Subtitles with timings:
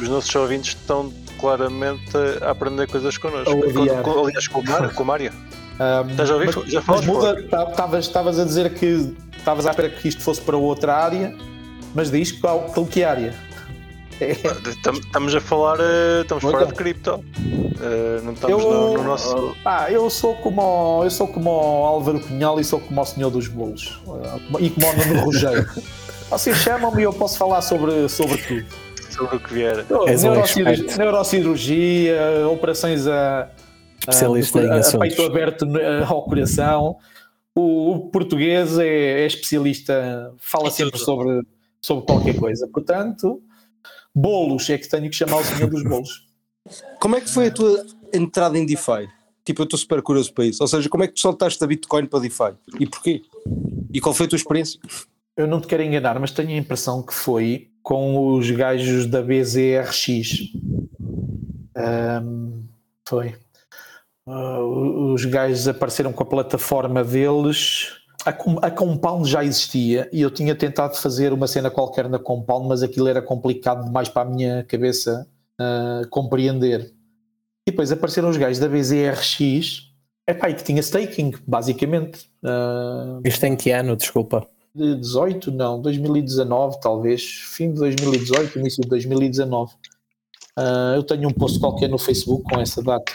[0.00, 2.10] os nossos ouvintes estão claramente
[2.42, 3.54] a aprender coisas connosco.
[3.54, 4.90] Com- com- aliás, com o Mário.
[4.94, 5.32] Com o Mário.
[5.78, 6.46] Um, Estás a ouvir?
[6.56, 10.22] Mas, Já mas falas, muda, estavas estavas a dizer que estavas à espera que isto
[10.22, 11.34] fosse para outra área,
[11.94, 13.34] mas diz qual, que área?
[14.18, 14.34] É,
[14.82, 16.52] Tam- Estamos a falar, eh, estamos Olha.
[16.54, 17.22] fora de cripto.
[17.38, 19.54] Eh, não estamos eu, no, no nosso.
[19.62, 23.46] ah, eu sou como eu sou como Álvaro Cunhal e sou como o Senhor dos
[23.46, 25.68] Bolos Ah, e como o Nuno Rogério.
[26.30, 28.64] Vocês chamam-me e eu posso falar sobre, sobre tudo.
[29.16, 29.84] Sobre o que vier.
[30.06, 33.50] És um Neurocirurgia, neurocirurgia, operações a,
[33.98, 34.98] Especialista a, em a assuntos.
[35.08, 36.96] peito aberto eh, ao coração.
[37.54, 41.42] O, o português é, é especialista, fala Em sempre sobre,
[41.80, 42.68] sobre qualquer coisa.
[42.68, 43.42] Portanto,
[44.14, 46.26] bolos é que tenho que chamar o senhor dos bolos.
[47.00, 49.08] Como é que foi a tua entrada em DeFi?
[49.44, 50.62] Tipo, eu estou super curioso para isso.
[50.62, 52.54] Ou seja, como é que tu saltaste da Bitcoin para DeFi?
[52.78, 53.22] E porquê?
[53.92, 54.80] E qual foi a tua experiência?
[55.36, 59.20] Eu não te quero enganar, mas tenho a impressão que foi com os gajos da
[59.20, 60.50] BZRX.
[61.76, 62.62] Ahm,
[63.06, 63.34] foi.
[64.26, 67.92] Ah, os gajos apareceram com a plataforma deles.
[68.24, 72.66] A, a Compound já existia e eu tinha tentado fazer uma cena qualquer na Compound,
[72.66, 76.92] mas aquilo era complicado demais para a minha cabeça ah, compreender.
[77.68, 79.92] E depois apareceram os gajos da BZRX,
[80.26, 82.30] epá, e que tinha staking, basicamente.
[82.42, 84.48] Ah, Isto em que ano, desculpa?
[84.76, 89.72] De 18, não, 2019 talvez, fim de 2018, início de 2019.
[90.56, 93.12] Ah, eu tenho um post qualquer no Facebook com essa data.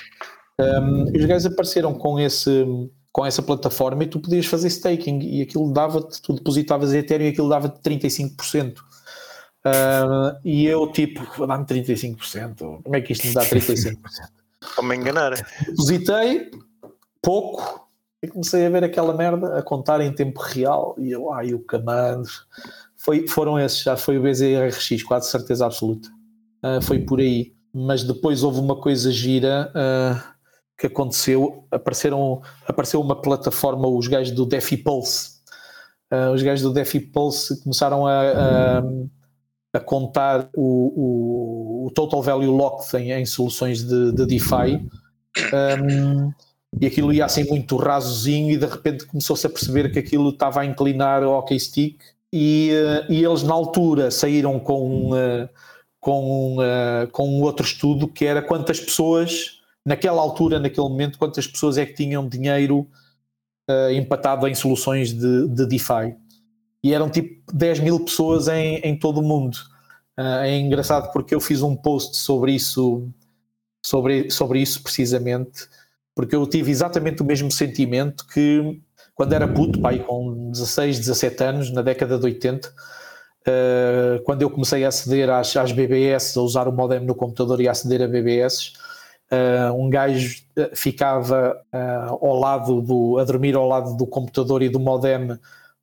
[0.60, 2.66] Um, os gajos apareceram com, esse,
[3.12, 7.30] com essa plataforma e tu podias fazer staking e aquilo dava-te, tu depositavas Ethereum e
[7.30, 8.76] aquilo dava-te 35%.
[9.64, 13.98] Ah, e eu tipo, dá-me 35%, como é que isto me dá 35%?
[14.76, 15.32] Para me enganar.
[15.66, 16.52] Depositei
[17.22, 17.88] pouco
[18.24, 21.60] e comecei a ver aquela merda a contar em tempo real e eu, ai, o
[21.60, 22.28] comando.
[22.96, 26.08] Foi, foram esses, já foi o BZRX, quase certeza absoluta.
[26.62, 27.54] Ah, foi por aí.
[27.74, 30.36] Mas depois houve uma coisa gira ah,
[30.78, 31.66] que aconteceu.
[31.72, 35.42] Apareceram, apareceu uma plataforma, os gajos do DeFi Pulse.
[36.12, 38.84] Ah, os gajos do DeFi Pulse começaram a, a,
[39.74, 44.88] a contar o, o, o total value locked em, em soluções de, de DeFi.
[45.82, 46.32] Um,
[46.80, 50.62] e aquilo ia assim muito rasozinho e de repente começou-se a perceber que aquilo estava
[50.62, 52.02] a inclinar o hockey stick.
[52.34, 55.50] E, eh, e eles na altura saíram com um, eh,
[56.00, 61.20] com, um, eh, com um outro estudo que era quantas pessoas naquela altura, naquele momento,
[61.20, 62.88] quantas pessoas é que tinham dinheiro
[63.70, 66.16] eh, empatado em soluções de, de DeFi.
[66.84, 69.58] E eram tipo 10 mil pessoas em, em todo o mundo.
[70.18, 73.10] Ah, é engraçado porque eu fiz um post sobre isso
[73.86, 75.68] sobre, sobre isso precisamente
[76.22, 78.80] porque eu tive exatamente o mesmo sentimento que
[79.16, 84.50] quando era puto, pai, com 16, 17 anos, na década de 80, uh, quando eu
[84.52, 88.04] comecei a aceder às, às BBS, a usar o modem no computador e a aceder
[88.04, 88.74] a BBS,
[89.32, 94.62] uh, um gajo uh, ficava uh, ao lado do, a dormir ao lado do computador
[94.62, 95.40] e do modem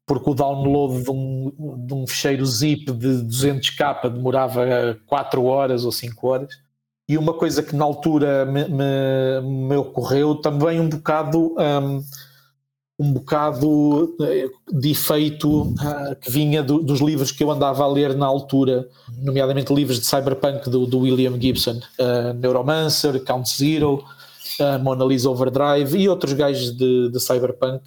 [0.07, 1.53] porque o download de um,
[1.85, 6.68] de um fecheiro zip de 200k demorava 4 horas ou 5 horas
[7.09, 12.03] e uma coisa que na altura me, me, me ocorreu também um bocado um,
[12.99, 14.15] um bocado
[14.71, 18.89] de efeito uh, que vinha do, dos livros que eu andava a ler na altura,
[19.23, 24.05] nomeadamente livros de cyberpunk do, do William Gibson, uh, Neuromancer, Count Zero,
[24.59, 27.83] uh, Mona Lisa Overdrive e outros gajos de, de cyberpunk.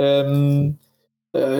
[0.00, 0.74] Um,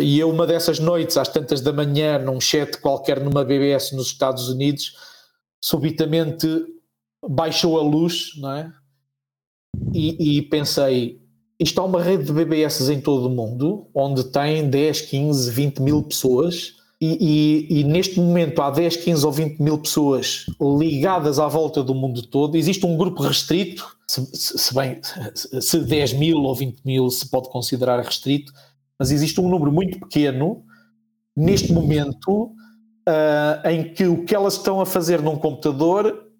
[0.02, 4.08] e eu, uma dessas noites, às tantas da manhã, num chat qualquer numa BBS nos
[4.08, 4.94] Estados Unidos,
[5.62, 6.46] subitamente
[7.28, 8.72] baixou a luz, não é?
[9.94, 11.20] E, e, pensei,
[11.58, 15.80] isto há uma rede de BBS em todo o mundo, onde tem 10, 15, 20
[15.80, 20.46] mil pessoas, e, e, e, neste momento há 10, 15 ou 20 mil pessoas
[20.78, 22.56] ligadas à volta do mundo todo.
[22.56, 25.00] Existe um grupo restrito, se, se bem,
[25.34, 28.52] se 10 mil ou 20 mil se pode considerar restrito,
[28.96, 30.62] mas existe um número muito pequeno,
[31.36, 32.52] neste momento,
[33.08, 36.31] uh, em que o que elas estão a fazer num computador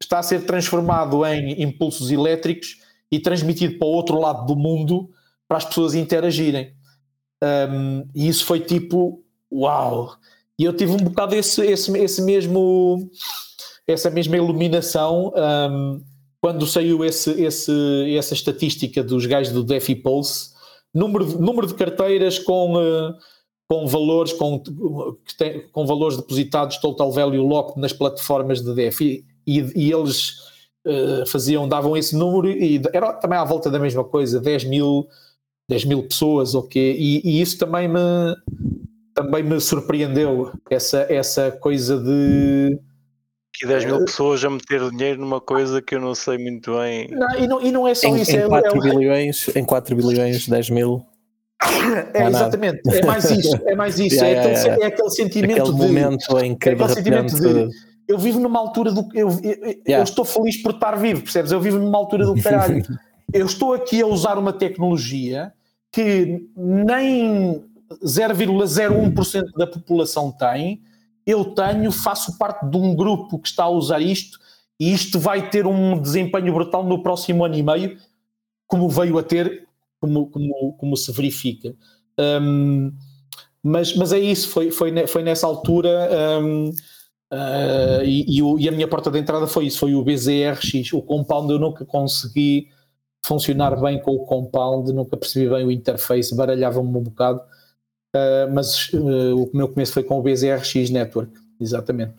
[0.00, 2.78] está a ser transformado em impulsos elétricos
[3.10, 5.10] e transmitido para o outro lado do mundo
[5.48, 6.74] para as pessoas interagirem.
[7.42, 9.22] Um, e isso foi tipo,
[9.52, 10.16] uau!
[10.58, 13.10] E eu tive um bocado esse, esse, esse mesmo,
[13.86, 16.02] essa mesma iluminação um,
[16.40, 20.50] quando saiu esse, esse, essa estatística dos gajos do DeFi Pulse,
[20.94, 23.14] número, de, número de carteiras com, uh,
[23.68, 24.62] com valores com,
[25.72, 30.30] com valores depositados total value locked nas plataformas de DeFi e, e eles
[30.86, 35.06] uh, faziam, davam esse número e era também à volta da mesma coisa, 10 mil,
[35.68, 37.98] 10 mil pessoas, ok, e, e isso também me
[39.14, 42.78] também me surpreendeu essa, essa coisa de
[43.54, 47.08] aqui 10 mil pessoas a meter dinheiro numa coisa que eu não sei muito bem.
[47.12, 48.32] Não, e, não, e não é só Em, isso.
[48.32, 51.02] em é, 4 é, bilhões, em 4 bilhões, 10 mil.
[52.12, 52.28] é, nada.
[52.28, 54.84] exatamente, é mais isso, é mais isso, Yeah, é, yeah, aquele, yeah.
[54.84, 57.70] é aquele sentimento Aquele de momento em que é de aquele sentimento repente.
[57.70, 60.04] de- eu vivo numa altura do eu, eu, eu Yeah.
[60.04, 61.52] estou feliz por estar vivo, percebes?
[61.52, 62.82] Eu vivo numa altura do caralho.
[63.32, 65.52] eu estou aqui a usar uma tecnologia
[65.92, 67.62] que nem
[68.04, 70.80] 0,01% da população tem.
[71.26, 74.38] Eu tenho, faço parte de um grupo que está a usar isto
[74.78, 77.96] e isto vai ter um desempenho brutal no próximo ano e meio,
[78.66, 79.66] como veio a ter,
[80.00, 81.74] como, como, como se verifica.
[82.18, 82.92] Hum,
[83.62, 86.08] mas, mas é isso, foi, foi, foi nessa altura
[86.40, 86.70] hum,
[87.30, 90.92] ah, e, e o- e a minha porta de entrada foi isso, foi o BZRX.
[90.92, 92.68] O Compound eu nunca consegui
[93.24, 97.40] funcionar bem com o Compound, nunca percebi bem o interface, baralhava-me um bocado,
[98.14, 102.14] Ah, mas ah, o meu começo foi com o BZRX Network, exatamente.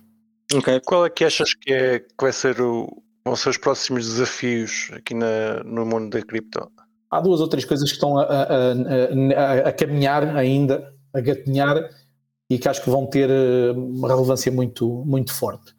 [0.53, 0.79] Ok.
[0.85, 2.87] Qual é que achas que, é, que vai ser o,
[3.25, 6.69] vão ser os próximos desafios aqui na, no mundo da cripto?
[7.09, 8.73] Há duas ou três coisas que estão a- a-
[9.35, 11.89] a- a caminhar ainda, a gatinhar,
[12.49, 15.75] e que acho que vão ter eh, uma relevância muito, muito forte.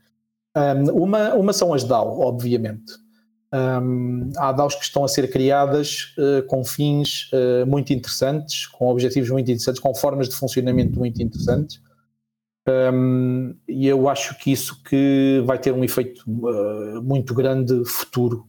[0.56, 2.92] Um, uma, uma são as DAO, obviamente.
[3.52, 8.88] Um, há DAOs que estão a ser criadas eh, com fins eh, muito interessantes, com
[8.88, 11.80] objetivos muito interessantes, com formas de funcionamento muito interessantes.
[12.68, 18.46] Um, e eu acho que isso que vai ter um efeito eh, muito grande futuro.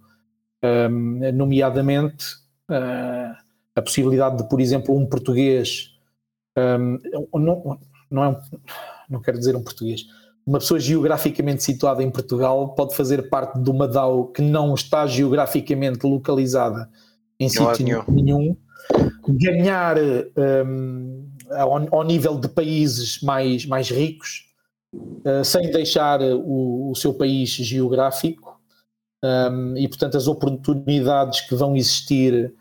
[0.62, 2.25] Um, nomeadamente
[2.69, 3.33] uh,
[3.74, 5.98] a possibilidade de, por exemplo, um português,
[7.33, 8.38] não, não, é um,
[9.09, 10.06] não quero dizer um português,
[10.45, 15.06] uma pessoa geograficamente situada em Portugal pode fazer parte de uma DAO que não está
[15.06, 16.89] geograficamente localizada
[17.39, 18.57] em Não sítio nenhum,
[19.27, 24.50] ganhar um, ao, ao nível de países mais, mais ricos,
[24.94, 28.59] uh, sem deixar o, o seu país geográfico,
[29.23, 32.53] um, e portanto as oportunidades que vão existir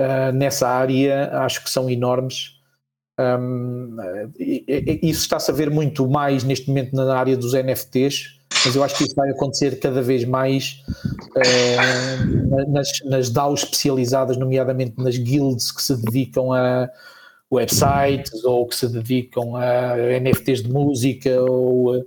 [0.00, 2.57] uh, nessa área acho que são enormes.
[3.18, 3.96] Um,
[5.02, 8.96] isso está-se a ver muito mais neste momento na área dos NFTs, mas eu acho
[8.96, 10.82] que isso vai acontecer cada vez mais
[11.36, 16.88] uh, na- nas, nas DAOs especializadas, nomeadamente nas guilds que se dedicam a
[17.50, 22.04] websites ou que se dedicam a NFTs de música ou uh,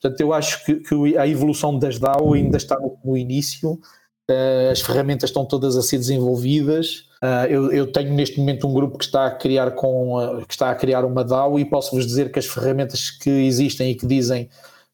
[0.00, 3.78] Portanto, eu acho que, que a evolução das DAO ainda está no, no início,
[4.70, 7.06] as ferramentas estão todas a ser desenvolvidas.
[7.22, 10.52] Eh, eu, eu tenho neste momento um grupo que está a criar com eh, que
[10.52, 13.94] está a criar uma DAO e posso vos dizer que as ferramentas que existem e
[13.94, 14.50] que dizem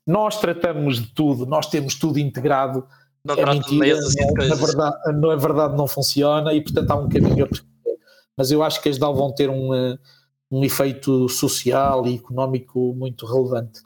[0.06, 2.86] nós tratamos de tudo, nós temos tudo integrado,
[3.24, 6.96] Não é mentira, mesas não, na verdade, não é verdade, não funciona e portanto há
[6.96, 7.98] um caminho a percorrer.
[8.36, 9.98] Mas eu acho que as DAO vão ter um, eh,
[10.50, 13.80] um efeito social e económico muito relevante.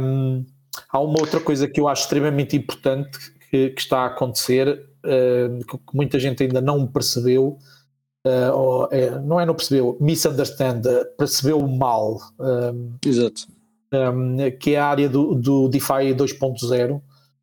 [0.00, 0.44] Hum,
[0.90, 5.48] há uma outra coisa que eu acho extremamente importante que, que está a acontecer, eh,
[5.68, 7.58] que muita gente ainda não percebeu,
[8.24, 12.18] eh, ou, eh, não é não percebeu, misunderstand, eh, percebeu mal,
[13.04, 13.42] Exato.
[13.92, 17.00] hum, que é a área do, do DeFi 2.0.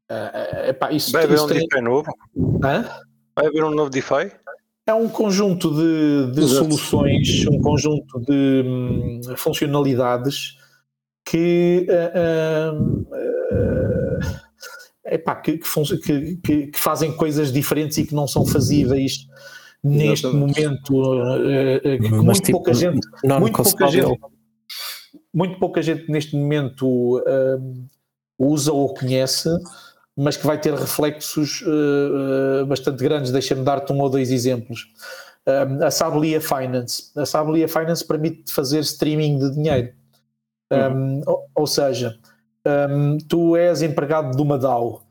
[0.09, 2.11] Eh, epá, isso, Vai haver isso um tem- DeFi novo?
[2.63, 2.85] Hã?
[3.35, 4.31] Vai haver um novo DeFi?
[4.87, 10.59] É um conjunto de, de soluções, um conjunto de hum, funcionalidades
[11.27, 12.71] que, ah,
[13.11, 13.94] ah,
[15.05, 15.67] epá, que, que
[16.01, 19.27] que- que- que fazem coisas diferentes e que não são fazíveis
[19.83, 20.57] neste Exatamente.
[20.91, 21.21] momento.
[21.21, 21.35] ah,
[21.77, 24.19] ah, que Mas muito tipo, pouca gente não muito pouca gente
[25.33, 27.21] muito pouca gente neste momento
[27.59, 27.87] hum,
[28.39, 29.49] usa ou conhece,
[30.15, 33.31] mas que vai ter reflexos uh, uh, bastante grandes.
[33.31, 34.87] Deixa-me dar-te um ou dois exemplos.
[35.45, 37.11] Um, a Sablia Finance.
[37.17, 39.93] A Sablia Finance permite fazer streaming de dinheiro.
[40.71, 42.17] Um, ou, ou seja,
[42.65, 45.03] um, tu és empregado de uma DAO.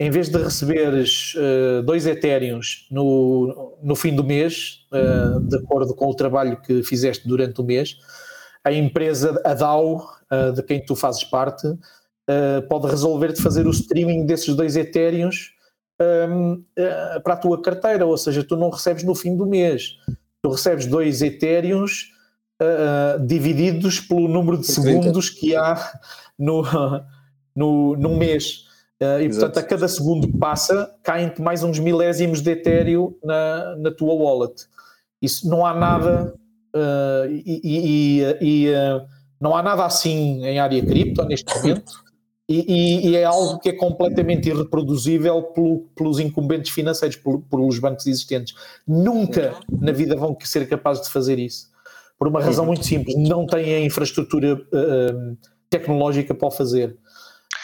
[0.00, 5.94] Em vez de receberes uh, dois Ethereums no, no fim do mês, uh, de acordo
[5.94, 7.96] com o trabalho que fizeste durante o mês,
[8.64, 11.68] a empresa, a DAO, uh, de quem tu fazes parte,
[12.68, 15.50] pode resolver de fazer o streaming desses dois Ethereums
[16.00, 16.64] um,
[17.22, 19.98] para a tua carteira, ou seja, tu não recebes no fim do mês,
[20.40, 22.11] tu recebes dois Ethereums
[22.62, 24.90] uh, divididos pelo número de Por 30.
[25.02, 25.98] segundos que há
[26.38, 26.62] no,
[27.54, 28.64] no, num mês.
[29.02, 29.46] Uh, e Exato.
[29.46, 34.14] portanto, a cada segundo que passa, caem-te mais uns milésimos de Ethereum na, na tua
[34.14, 34.66] wallet.
[35.20, 36.34] Isso não há nada
[36.74, 39.02] Uh, e, e- e- uh,
[39.38, 41.92] não há nada assim em área cripto neste momento
[42.48, 48.06] e, e- é algo que é completamente irreproduzível pelo- pelos incumbentes financeiros, pel- pelos bancos
[48.06, 48.54] existentes.
[48.88, 51.66] Nunca na vida vão ser capazes de fazer isso.
[52.22, 55.36] Por uma razão muito simples, não têm a infraestrutura uh,
[55.68, 56.96] tecnológica para o fazer.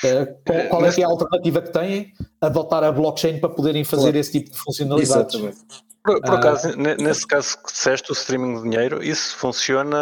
[0.03, 2.13] Uh, qual, qual é, que é a alternativa que têm?
[2.41, 4.19] Adotar a blockchain para poderem fazer Claro.
[4.19, 5.33] esse tipo de funcionalidades.
[5.33, 5.59] Exatamente.
[6.05, 6.39] Por, por Ah.
[6.39, 9.97] acaso, nesse caso que disseste, o streaming de dinheiro, isso funciona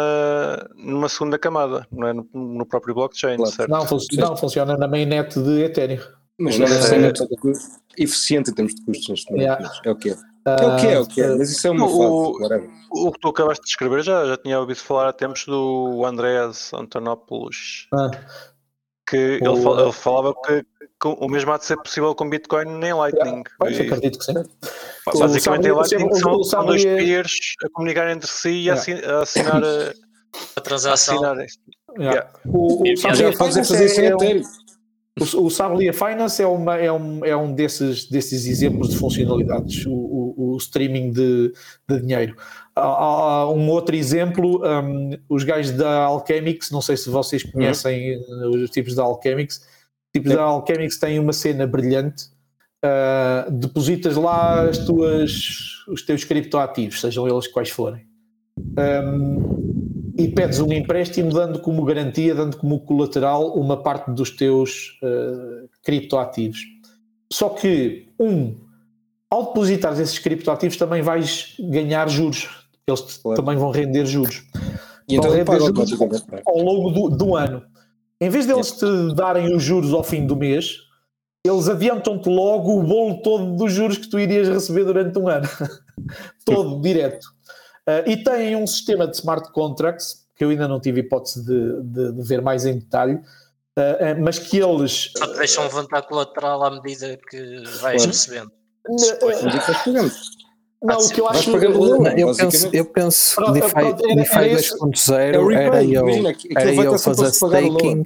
[0.75, 3.51] numa segunda camada, não é no, no próprio blockchain, Claro.
[3.51, 3.69] certo?
[3.69, 6.01] Não, fun- não, funciona na mainnet de Ethereum.
[6.39, 6.99] Mas não É.
[6.99, 7.27] muito
[7.95, 9.43] eficiente em termos de custos neste momento.
[9.45, 9.71] Yeah.
[9.85, 10.15] É o que é.
[10.47, 11.35] É o que é, é o que é.
[11.35, 12.43] Mas isso é uma O- fase.
[12.43, 12.69] whatever.
[12.91, 16.71] O que tu acabaste de escrever já, já tinha ouvido falar há tempos do Andreas
[16.73, 18.11] Antonopoulos, Ah,
[19.09, 20.61] que ele, O- fal- ele falava que,
[21.01, 23.43] que o mesmo há de ser possível com Bitcoin nem Lightning.
[23.59, 24.33] pois, E, acredito que sim.
[24.33, 27.31] o basicamente, em Sabri- Lightning o- são, o são dois Sabri- peers
[27.63, 28.73] a comunicar entre si e a
[29.21, 29.61] assinar.
[30.55, 31.15] a- transação.
[31.23, 31.45] assinar
[31.99, 32.29] Yeah.
[32.45, 34.41] O, o Sabria Finance é, é um-.
[35.19, 39.83] O, o Sablia Finance é, uma, é, um, é um desses, desses exemplos de funcionalidades,
[39.87, 39.91] o,
[40.35, 41.53] o- o streaming de,
[41.89, 42.35] de dinheiro.
[42.75, 48.17] Há, há um outro exemplo, um, os gajos da Alchemix, não sei se vocês conhecem
[48.17, 52.25] uh, os tipos da Alchemix, os tipos da Alchemix têm uma cena brilhante,
[52.83, 58.05] uh, depositas lá as tuas, os teus criptoativos, sejam eles quais forem.
[58.57, 64.99] Um, e pedes um empréstimo dando como garantia, dando como colateral uma parte dos teus
[65.03, 66.59] uh, criptoativos.
[67.31, 68.55] Só que, um,
[69.29, 72.49] ao depositares esses criptoativos também vais ganhar juros.
[72.87, 73.35] Eles Claro.
[73.41, 74.43] também vão render juros
[75.09, 76.43] E então render juros automaticamente.
[76.45, 77.61] ao longo do, do ano.
[78.19, 80.77] Em vez deles te darem os juros ao fim do mês,
[81.45, 85.47] eles adiantam-te logo o bolo todo dos juros que tu irias receber durante um ano.
[86.45, 87.27] todo, direto.
[87.85, 91.81] Ah, e têm um sistema de smart contracts, que eu ainda não tive hipótese de,
[91.83, 93.19] de- de ver mais em detalhe,
[93.77, 95.11] ah, mas que eles.
[95.15, 97.37] Só te deixam levantar colateral à medida que
[97.81, 98.07] vais Claro.
[98.07, 98.51] recebendo.
[99.83, 100.11] Pagando.
[100.83, 101.51] Não, o que eu acho.
[101.51, 101.79] pagando.
[101.79, 102.51] Não, eu, basicamente.
[102.61, 105.97] penso, eu penso que Pronto, DeFi, pronto, era- DeFi era esse- 2.0 É era replay,
[105.97, 106.09] eu,
[106.83, 108.03] eu fazer staking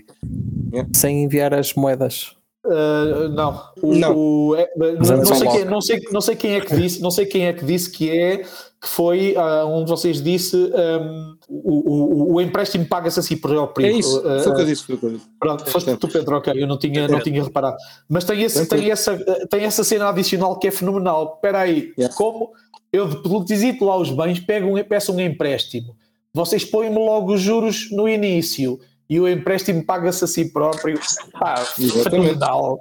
[0.96, 2.34] sem enviar as moedas.
[2.66, 4.16] Uh, não, o, Não.
[4.16, 6.76] o- é, Mas não, antes sei não quem, não, sei, não sei quem é que
[6.76, 8.44] disse, não sei quem é que disse que é
[8.82, 13.36] que foi ah, um de vocês disse um, o, o, o empréstimo paga-se a si
[13.36, 13.86] próprio.
[13.86, 14.20] É isso.
[14.20, 14.84] Uh, Foi o que eu uh, disse.
[14.84, 15.26] Foi o que eu disse.
[15.40, 17.78] Pronto, foste tu, Pedro, ok, eu não tinha, não tinha reparado.
[18.10, 19.16] Mas tem, esse, tem, essa,
[19.48, 21.34] tem essa cena adicional que é fenomenal.
[21.36, 22.16] Espera aí, Yeah.
[22.16, 22.52] como
[22.92, 25.96] eu deposito lá os bens, pego um, peço um empréstimo,
[26.34, 31.00] vocês põem-me logo os juros no início e o empréstimo paga-se a si próprio.
[31.34, 32.80] Pá, fenomenal.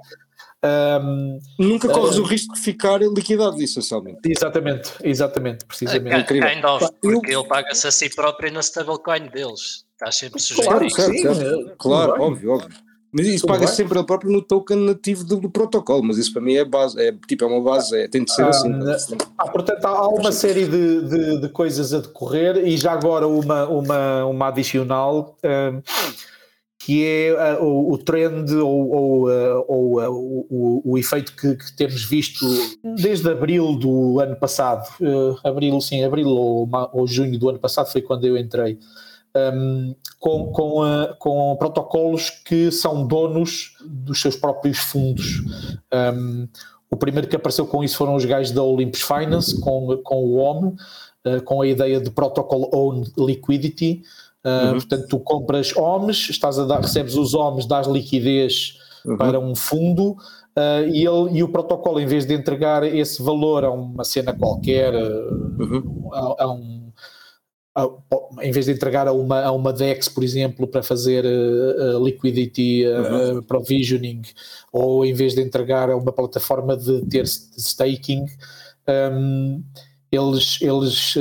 [0.62, 4.21] Um, Nunca corres Eh, o risco de ficar liquidado, essencialmente.
[4.26, 6.21] exatamente, exatamente, precisamente.
[6.21, 6.50] incrível.
[6.50, 9.85] Kind of, porque ele paga-se a si próprio na stablecoin deles.
[9.95, 10.97] Estás sempre sujeito Claro a isso.
[11.23, 12.21] tudo Claro, bem.
[12.23, 12.76] óbvio, óbvio.
[13.12, 13.75] Mas isso paga bem.
[13.75, 17.00] sempre ele próprio no token nativo do, do protocolo, mas isso para mim é base,
[17.00, 18.69] é tipo, é uma base, é, tem de ser Ah, assim.
[18.69, 18.97] né?
[19.37, 23.67] Ah, portanto, há uma série de, de- de coisas a decorrer e já agora uma,
[23.67, 25.83] uma, uma adicional um,
[26.83, 31.55] que é ah, o, o trend ou, ou, ah, ou, ah, o, o- efeito que,
[31.55, 32.47] que temos visto
[32.97, 34.89] desde abril do ano passado.
[35.45, 38.79] Abril, sim, abril ou, ou junho do ano passado foi quando eu entrei.
[39.37, 40.81] um, com, com,
[41.19, 45.43] com protocolos que são donos dos seus próprios fundos.
[45.93, 46.49] Um,
[46.91, 50.37] o primeiro que apareceu com isso foram os gajos da Olympus Finance, com, com o
[50.39, 50.75] OM,
[51.45, 54.03] com a ideia de Protocol Owned Liquidity.
[54.44, 59.16] Uh, Portanto, tu compras OMs, estás a dar, recebes os OMs, dás liquidez Uhum.
[59.16, 63.64] para um fundo uh, e, ele, e o protocolo, em vez de entregar esse valor
[63.64, 66.11] a uma cena qualquer, uh, Uhum.
[66.12, 66.92] a, a um.
[67.75, 67.88] a-
[68.42, 72.85] em vez de entregar a uma, a uma DEX, por exemplo, para fazer uh, liquidity
[72.87, 74.20] uh, provisioning,
[74.73, 78.26] ou em vez de entregar a uma plataforma de ter staking,
[79.12, 79.62] um,
[80.12, 81.21] eles, eles uh,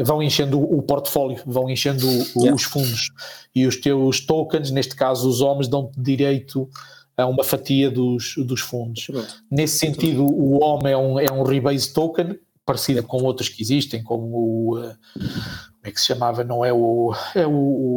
[0.00, 2.06] uh, vão enchendo o, portfólio, vão enchendo
[2.36, 2.54] Yeah.
[2.54, 3.10] os fundos
[3.54, 6.68] e os teus tokens, neste caso os homens, dão-te direito
[7.16, 9.08] a uma fatia dos, dos fundos.
[9.50, 14.02] Nesse sentido, o OM é um, é um rebase token, parecido com outros que existem,
[14.02, 14.78] como o.
[14.80, 16.42] uh, como é que se chamava?
[16.44, 17.12] Não é o.
[17.34, 17.50] É o,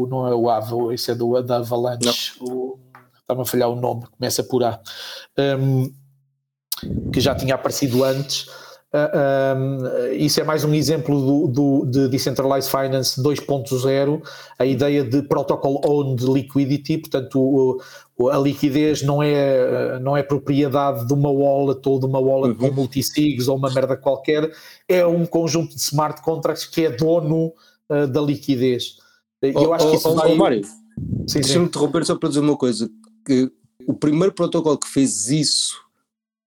[0.03, 2.33] o- não é o AVO, esse é do, da Avalanche.
[3.21, 4.79] Está-me a falhar o nome, começa por A.
[5.59, 5.91] Um,
[7.11, 8.47] que já tinha aparecido antes.
[8.95, 14.21] Uh, um, isso é mais um exemplo do, do- de Decentralized Finance 2.0,
[14.57, 17.81] a ideia de Protocol Owned Liquidity, portanto, o-
[18.17, 22.55] o- a liquidez não é, não é propriedade de uma wallet ou de uma wallet
[22.57, 24.49] com multisigs ou uma merda qualquer,
[24.87, 27.51] é um conjunto de smart contracts que é dono
[27.89, 28.97] uh, da liquidez.
[29.43, 30.35] E eu acho que isso oh, vai.
[30.35, 30.73] Mário, Sim,
[31.27, 31.39] sim.
[31.41, 32.89] deixa-me interromper só para dizer uma coisa:
[33.25, 33.51] que
[33.85, 35.75] o primeiro protocolo que fez isso,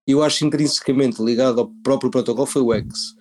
[0.09, 3.15] eu acho intrinsecamente ligado ao próprio protocolo, foi o X.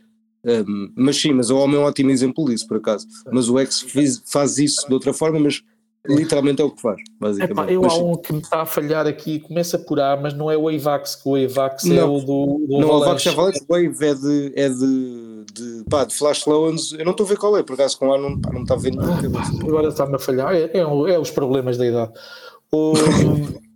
[0.45, 3.05] Um, mas sim, mas o homem é um ótimo exemplo disso, por acaso.
[3.31, 5.61] Mas o X fez- faz isso de outra forma, mas
[6.09, 7.73] Literalmente é o que faz, Epá, basicamente.
[7.73, 10.49] eu Mas há um que me está a falhar aqui, começa por A, mas não
[10.49, 12.15] é o Avax, que o Avax é Não.
[12.15, 13.25] o do, do Não, a Avalanche.
[13.25, 16.93] Vax Avalanche Wave é de, é de, de, pá, de Flash Loans.
[16.93, 18.75] Eu não estou a ver qual é, por acaso com A não, pá, não está
[18.75, 19.51] a ver nenhum cabeça.
[19.61, 22.13] Agora está-me a falhar, é, é, o- é os problemas da idade.
[22.71, 22.93] O-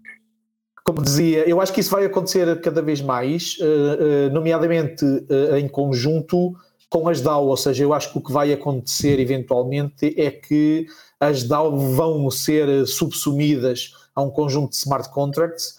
[0.83, 5.59] como dizia, eu acho que isso vai acontecer cada vez mais, eh, eh, nomeadamente eh,
[5.59, 6.55] em conjunto
[6.89, 10.87] com as DAO, ou seja, eu acho que o que vai acontecer eventualmente é que
[11.19, 15.77] as DAO vão ser subsumidas a um conjunto de smart contracts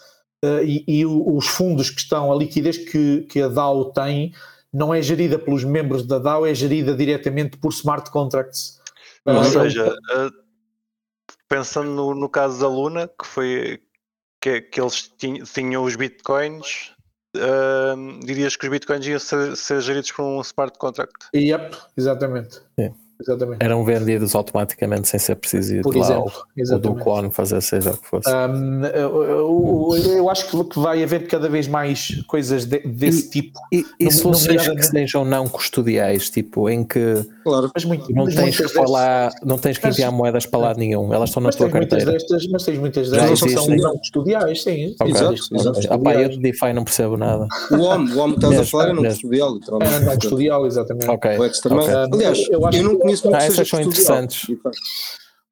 [0.65, 4.33] e, e os fundos que estão, a liquidez que, que a DAO tem,
[4.73, 8.81] não é gerida pelos membros da DAO, é gerida diretamente por smart contracts.
[9.27, 9.95] Ou seja,
[11.47, 13.83] pensando no, no caso da Luna, que foi
[14.43, 16.91] que, que eles tinham, tinham os bitcoins,
[17.37, 17.95] eh,
[18.25, 21.15] dirias que os bitcoins iam ser, ser geridos por um smart contract.
[21.35, 22.61] Yep, exatamente.
[22.79, 22.93] Sim.
[23.21, 23.63] Exatamente.
[23.65, 27.61] Eram vendidos automaticamente sem ser preciso ir Por lá exemplo, ou, ou do clone fazer
[27.61, 28.29] seja o que fosse.
[28.29, 33.61] Um, eu, eu- eu acho que vai haver cada vez mais coisas de- desse tipo,
[33.73, 37.71] E, e Nome- soluções que sejam não custodiais, tipo, em que Claro.
[37.75, 40.79] mas, muito, não mas tens que falar, não tens que Mas- enviar moedas para lado
[40.79, 42.13] nenhum, elas estão na mas tua tens muitas carteira.
[42.13, 44.95] destas, mas tens muitas destas que são não custodiais, sim.
[45.01, 45.11] Ok.
[45.15, 45.81] Exato, Existem exato.
[45.89, 47.47] não Ah, pá, eu de DeFi não percebo nada.
[47.71, 49.15] O homem, o homem que estás a falar é não mesmo.
[49.21, 49.95] custodial, literalmente.
[49.95, 51.09] É, não custodial, exatamente.
[51.11, 51.39] Ok.
[51.39, 51.79] O Ex também.
[51.81, 51.95] Ok.
[52.13, 54.47] Aliás, Eu eu, acho não que- conheço nenhum Ah, essas são interessantes.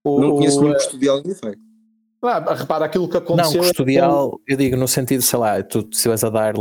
[0.04, 1.54] O- Não conheço o- nenhum custodial em DeFi.
[2.22, 3.60] ah, repara, aquilo que Não, aconteceu.
[3.62, 6.54] é custodial, eu digo no sentido, sei lá, tu se vais a dar,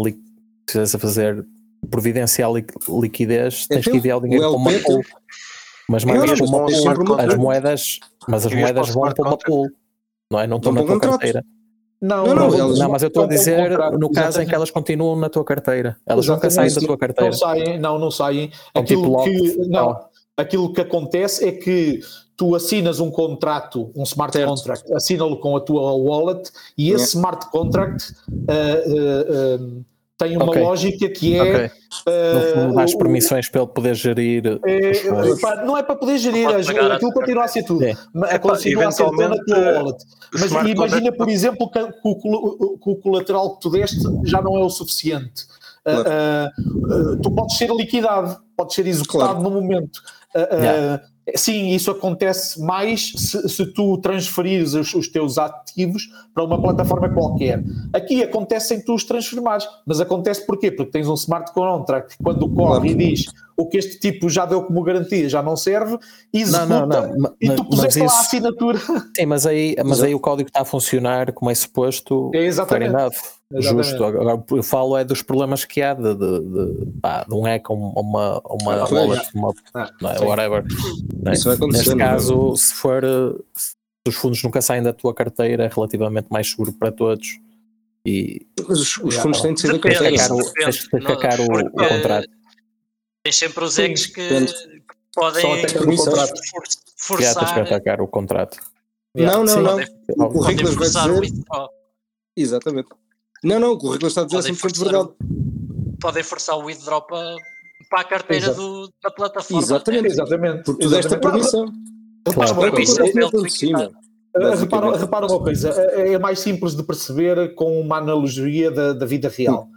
[0.74, 1.46] vais a fazer
[1.90, 2.66] providencial li-
[3.02, 5.02] liquidez, É tens que enviar o dinheiro O para uma é pool.
[5.88, 7.38] Mas mais as contract.
[7.38, 9.68] moedas, mas as moedas vão para uma pool.
[10.32, 10.46] Não é?
[10.48, 11.44] Não estão Vão na tua carteira.
[12.02, 14.54] Não, Não, não, elas- Não, mas eu estou a dizer no caso em que exatamente.
[14.56, 15.98] elas continuam na tua carteira.
[16.06, 16.82] Elas nunca saem Exatamente.
[16.82, 17.32] da tua carteira.
[17.32, 18.52] Não saem, não, não saem.
[18.52, 20.00] São Aquilo tipo que, não,
[20.38, 22.00] aquilo que acontece é que
[22.38, 24.48] tu assinas um contrato, um smart Certo.
[24.48, 28.14] contract, assina-lo com a tua wallet e esse smart contract
[28.48, 29.82] ah, ah, ah,
[30.20, 30.62] tem uma Ok.
[30.62, 31.42] lógica que é.
[31.42, 31.72] Ok.
[32.06, 34.60] No ah, fundo, dás o- permissões para ele poder gerir.
[34.68, 35.42] é, os fundos.
[35.42, 37.84] pá, não é para poder gerir, Pode as- pagar aquilo continua a ser tudo.
[37.86, 37.96] É.
[38.14, 40.06] Mas Epá, continua a ser tudo na tua wallet.
[40.34, 44.42] Mas imagina, contract- por exemplo, que, que o, que o colateral que tu deste já
[44.42, 45.46] não é o suficiente.
[45.86, 46.10] Ah, Claro.
[46.10, 49.42] ah, ah, tu podes ser liquidado, podes ser executado Claro.
[49.42, 50.00] no momento.
[50.36, 51.02] Ah, Yeah.
[51.36, 57.10] Sim, isso acontece mais se, se tu transferires os, os teus ativos para uma plataforma
[57.10, 57.64] qualquer.
[57.94, 60.72] Aqui acontece em tu os transformares, mas acontece porquê?
[60.72, 63.26] Porque tens um smart contract que quando corre e diz
[63.58, 65.98] o que este tipo já deu como garantia já não serve,
[66.34, 67.36] executa Não, não, não.
[67.42, 68.80] e tu puseste lá a isso, assinatura.
[69.16, 72.32] sim, mas aí, mas aí o código está a funcionar como é suposto.
[72.34, 72.94] É exatamente.
[73.52, 73.88] Exatamente.
[73.90, 74.04] Justo.
[74.04, 77.66] Agora eu falo é dos problemas que há de, de, de, pá, de um hack
[77.70, 80.20] a uma, uma Ah, wallet, uma, Ah, não é?
[80.20, 80.64] whatever.
[81.26, 81.32] é?
[81.34, 81.96] Isso Neste é?
[81.98, 83.04] caso, se for
[83.56, 83.74] se
[84.08, 87.40] os fundos nunca saem da tua carteira, é relativamente mais seguro para todos.
[88.06, 90.16] E Mas os, os fundos têm de ser da carteira.
[90.18, 90.54] cacar o- depende.
[90.66, 92.30] tens que cacar o- o contrato.
[93.24, 94.84] Tens sempre os eggs que, que
[95.14, 96.34] podem Só até que o contrato.
[96.98, 98.58] for- já tens que forçar, atacar o contrato.
[99.16, 99.76] Não, não, não.
[99.76, 99.88] O Óbvio.
[99.88, 101.44] que o podem Rickles vai forçar o dizer.
[102.38, 102.90] Exatamente.
[103.44, 105.10] Não, não, o que o está a dizer é Podem 100% forçar, verdade.
[105.10, 107.36] o- podem forçar o withdraw para,
[107.90, 109.62] para a carteira do, da plataforma.
[109.64, 110.08] Exatamente.
[110.08, 110.64] Exatamente.
[110.64, 111.66] Porque tu deste a permissão.
[112.28, 113.40] Repara uma Claro.
[113.40, 113.92] é de cima.
[114.36, 118.94] Uh, repara, repara uma coisa, uh, é mais simples de perceber com uma analogia da,
[118.94, 119.68] da vida real.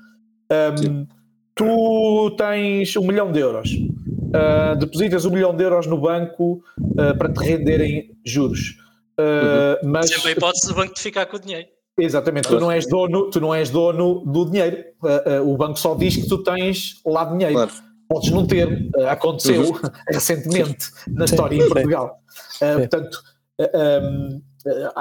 [0.51, 1.07] Um,
[1.55, 7.17] tu tens um milhão de euros, uh, depositas um milhão de euros no banco uh,
[7.19, 8.77] para te renderem juros.
[9.19, 11.69] Uh, mas Sempre a hipótese do banco de ficar com o dinheiro.
[11.99, 14.79] Exatamente, tu não és dono, tu não és dono do dinheiro.
[15.03, 17.55] Uh, uh, o banco só diz que tu tens lá dinheiro.
[17.55, 17.73] Claro.
[18.09, 19.81] Podes não ter, uh, aconteceu Uhum.
[20.13, 21.69] recentemente na história em.
[21.69, 22.19] Portugal.
[22.61, 23.19] Uh, portanto,
[23.61, 24.43] uh, um, uh,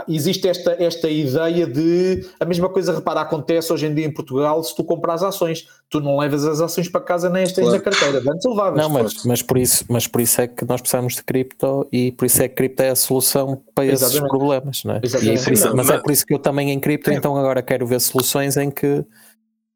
[0.08, 4.64] existe esta, esta ideia de a mesma coisa, repara, acontece hoje em dia em Portugal
[4.64, 7.78] se tu compras ações, tu não levas as ações para casa nem as tens Claro.
[7.78, 8.82] na carteira, antes levavas.
[8.82, 12.12] Não, mas, mas, por isso, mas por isso é que nós precisamos de cripto e
[12.12, 14.30] por isso é que cripto é a solução para esses Exatamente.
[14.30, 15.02] problemas, não é?
[15.04, 15.48] Exatamente.
[15.50, 18.58] E mas- é por isso que eu também em cripto, então agora quero ver soluções
[18.58, 19.04] em que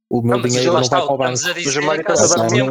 [0.09, 1.33] o meu Não, dinheiro lá não está, vai para o banco.
[1.33, 1.57] dizer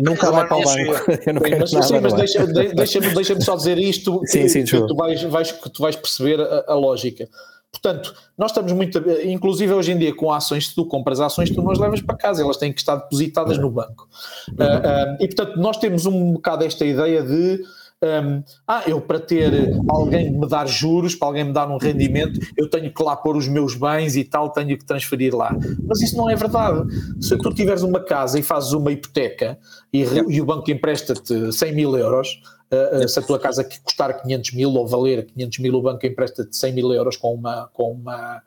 [0.02, 1.10] nunca vai para o Sim, banco.
[1.26, 1.86] Eu não Sim, quero mas, nada.
[1.86, 4.94] sim, mas não deixa- de- deixa-me deixa só dizer isto, Sim, que, sim, que tu,
[4.94, 7.28] vais, vais- que tu vais perceber a, a lógica.
[7.72, 11.60] Portanto, nós estamos muito, inclusive hoje em dia com ações, se tu compras ações, tu
[11.60, 14.08] não as levas para casa, elas têm que estar depositadas no banco.
[14.56, 17.64] Ah, ah, e portanto, nós temos um bocado esta ideia de
[18.04, 19.52] um, ah, eu para ter
[19.88, 23.36] alguém me dar juros, para alguém me dar um rendimento, eu tenho que lá pôr
[23.36, 25.56] os meus bens e tal, tenho que transferir lá.
[25.86, 26.86] Mas isso não é verdade.
[27.20, 29.58] Se tu tiveres uma casa e fazes uma hipoteca
[29.92, 32.40] e, e o banco empresta-te 100 mil euros,
[32.72, 36.04] Uh, uh, se a tua casa custar 500 mil ou valer 500 mil, o banco
[36.06, 38.42] empresta-te 100 mil euros com uma, com uma,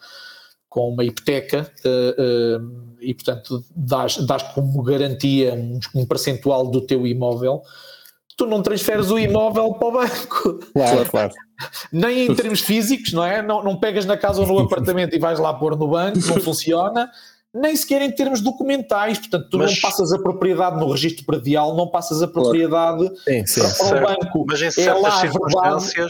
[0.68, 7.06] com uma hipoteca uh, e, portanto, dás, dás como garantia um, um percentual do teu
[7.08, 7.62] imóvel
[8.38, 10.60] tu não transferes o imóvel para o banco.
[10.74, 11.34] Claro, claro.
[11.92, 13.42] Nem em termos físicos, não é?
[13.42, 16.40] Não, não pegas na casa ou no apartamento e vais lá pôr no banco, não
[16.40, 17.10] funciona.
[17.54, 21.76] Nem sequer em termos documentais, portanto, tu Mas- não passas a propriedade no registro predial,
[21.76, 23.62] não passas a propriedade Sim, sim.
[23.90, 24.46] para o banco.
[24.48, 25.32] Mas em É certas lá, verdade.
[25.32, 26.10] circunstâncias,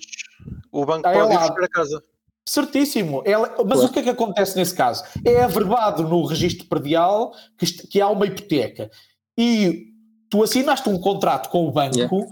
[0.72, 1.48] o banco É pode ir lá.
[1.48, 2.04] buscar a casa.
[2.46, 3.22] Certíssimo.
[3.26, 5.04] Ela- mas o que é que acontece nesse caso?
[5.24, 8.90] É averbado no registro predial que, que há uma hipoteca.
[9.38, 9.87] E
[10.30, 12.28] tu assinaste um contrato com o banco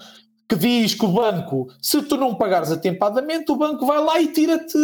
[0.47, 4.27] que diz que o banco, se tu não pagares atempadamente, o banco vai lá e
[4.27, 4.77] tira-te,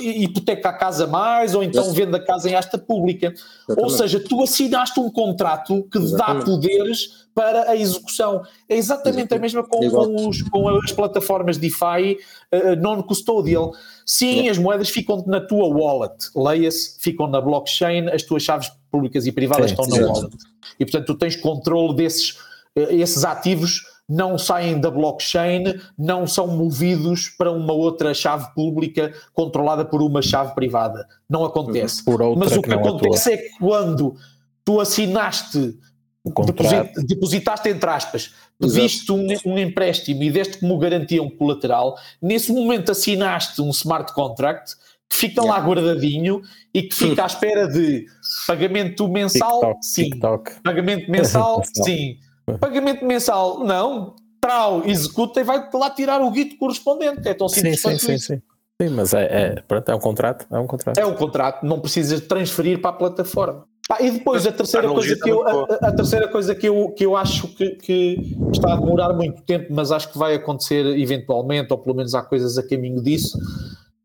[0.00, 1.94] hipoteca a casa mais, ou então Yes.
[1.94, 3.32] vende a casa em asta pública.
[3.70, 8.42] Ou seja, tu assinaste um contrato que dá poderes para a execução.
[8.68, 12.18] É exatamente a mesma com, com os- com as plataformas DeFi
[12.50, 13.72] eh, non-custodial.
[14.04, 19.26] Sim, as moedas ficam na tua wallet, leia-se, ficam na blockchain, as tuas chaves públicas
[19.26, 20.36] e privadas Sim, estão na wallet.
[20.78, 22.38] E portanto tu tens controle desses
[22.76, 29.14] eh, esses ativos não saem da blockchain, não são movidos para uma outra chave pública
[29.32, 31.06] controlada por uma chave privada.
[31.28, 32.02] Não acontece.
[32.36, 34.16] Mas o que que não acontece é que quando
[34.64, 35.78] tu assinaste,
[36.24, 42.52] deposit- depositaste entre aspas, pediste um, um empréstimo e deste como garantia um colateral, nesse
[42.52, 44.74] momento assinaste um smart contract
[45.12, 46.40] que fica lá guardadinho
[46.72, 48.06] e que fica à espera de
[48.46, 50.04] pagamento mensal, TikTok, sim.
[50.04, 50.50] TikTok.
[50.62, 52.16] Pagamento mensal, sim.
[52.58, 54.16] Pagamento mensal, não.
[54.40, 57.28] Trau, executa e vai lá tirar o guito correspondente.
[57.28, 58.26] É tão Sim, simples sim, sim, isso.
[58.26, 58.42] sim.
[58.80, 60.46] Sim, mas é, é, pronto, é um contrato.
[60.50, 60.98] É um contrato.
[60.98, 63.64] É um contrato, não precisas transferir para a plataforma.
[64.00, 66.88] E depois a terceira A coisa que eu, também a, a terceira coisa que eu,
[66.90, 70.86] que eu acho que, que está a demorar muito tempo, mas acho que vai acontecer
[70.98, 73.38] eventualmente, ou pelo menos há coisas a caminho disso.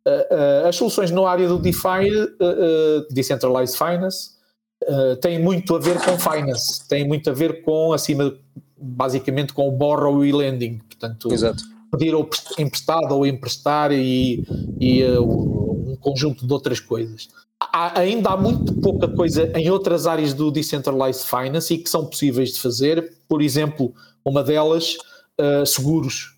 [0.08, 4.38] Uh, uh, as soluções no área do DeFi, uh, Decentralized Finance,
[5.22, 8.32] têm muito a ver com finance, têm muito a ver com, acima,
[8.80, 10.78] basicamente, com o borrow e lending.
[10.78, 11.64] Portanto, Exato.
[11.92, 14.46] pedir ou prest- emprestado ou emprestar e,
[14.80, 17.28] e, um conjunto de outras coisas.
[17.60, 22.06] Há- ainda há muito pouca coisa em outras áreas do Decentralized Finance e que são
[22.06, 23.14] possíveis de fazer.
[23.28, 24.96] Por exemplo, uma delas,
[25.66, 26.37] seguros.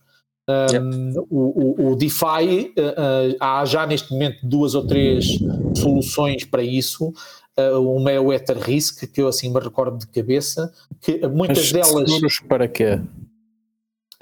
[0.49, 5.37] Um, o, o- o DeFi, uh, uh, há já neste momento duas ou três
[5.75, 7.13] soluções para isso.
[7.59, 11.71] Uh, uma é o Ether Risk, que eu assim me recordo de cabeça, que muitas
[11.71, 12.11] Mas delas.
[12.11, 12.99] seguros para quê?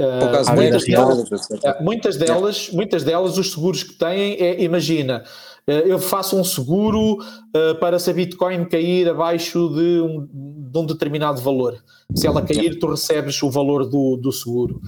[0.01, 1.29] uh, muitas delas-.
[1.29, 5.23] Uh, muitas delas, muitas delas, os seguros que têm é, imagina,
[5.67, 10.27] eu faço um seguro uh, para se a Bitcoin cair abaixo de um,
[10.71, 11.83] de um determinado valor.
[12.15, 14.79] Se ela cair, tu recebes o valor do, do seguro.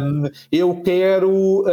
[0.00, 1.28] Um, eu quero
[1.62, 1.64] uh,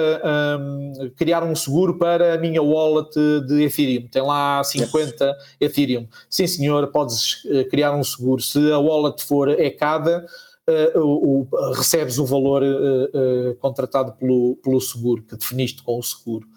[0.60, 3.14] um, criar um seguro para a minha wallet
[3.48, 4.08] de Ethereum.
[4.08, 6.08] Tem lá 50 Ethereum.
[6.28, 8.42] Sim, senhor, podes criar um seguro.
[8.42, 10.26] Se a wallet for ecada,
[10.68, 16.04] uh, o, o- recebes o valor uh, contratado pelo, pelo seguro, que definiste com o
[16.04, 16.48] seguro.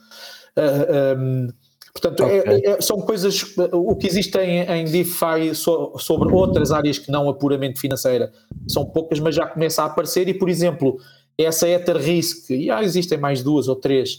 [1.18, 1.48] Um,
[2.00, 2.62] portanto, é- Ok.
[2.64, 3.42] é- são coisas.
[3.56, 7.80] uh, O que existe em, em DeFi so- sobre outras áreas que não a puramente
[7.80, 8.30] financeira
[8.68, 10.28] são poucas, mas já começa a aparecer.
[10.28, 10.98] E, por exemplo,
[11.38, 14.18] essa Ether Risk, e já existem mais duas ou três,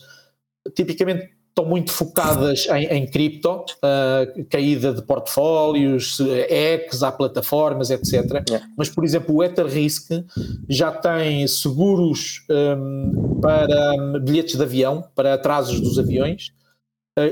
[0.75, 8.13] tipicamente estão muito focadas em, em cripto, ah, caída de portfólios, ex há plataformas, etc.
[8.47, 8.67] Yeah.
[8.77, 10.11] Mas, por exemplo, o Ether Risk
[10.69, 16.51] já tem seguros hum, para hum, bilhetes de avião, para atrasos dos aviões,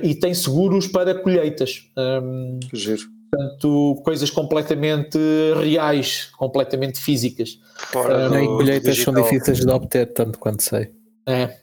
[0.03, 1.89] e tem seguros para colheitas.
[1.97, 3.03] Hum, Giro.
[3.31, 5.17] portanto, coisas completamente
[5.59, 7.59] reais, completamente físicas.
[7.91, 9.23] Fora Ah, do E colheitas são digital.
[9.23, 10.89] difíceis de obter, tanto quanto sei.
[11.27, 11.57] É.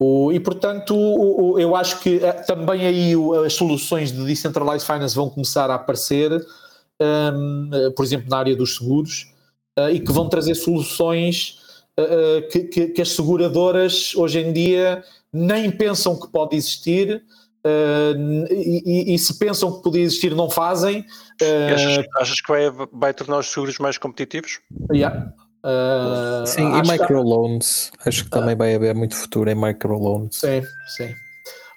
[0.00, 4.22] O- e portanto, o- o- eu acho que eh, também aí o- as soluções de
[4.24, 6.30] Decentralized Finance vão começar a aparecer,
[7.00, 9.32] eh, por exemplo, na área dos seguros,
[9.78, 11.58] eh, e que vão trazer soluções
[11.96, 17.22] eh, que, que- que as seguradoras hoje em dia nem pensam que pode existir.
[17.64, 18.12] Eh,
[18.50, 21.04] e, e- e se pensam que podia existir, não fazem.
[21.42, 24.60] Eh, Achas, achas que vai, vai tornar os seguros mais competitivos?
[24.92, 25.32] yeah.
[25.64, 27.90] Eh, Sim, acho e que- microloans.
[28.06, 30.36] Acho que também vai haver muito futuro em microloans.
[30.36, 30.62] Sim,
[30.96, 31.14] sim.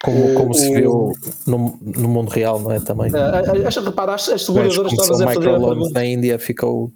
[0.04, 1.12] Como, como se viu
[1.46, 2.80] no, no mundo real, não é?
[2.80, 3.12] Também.
[3.12, 6.92] Uh, acha, repara, as, as seguradoras são a fazer a pergunta, na Índia, ficou.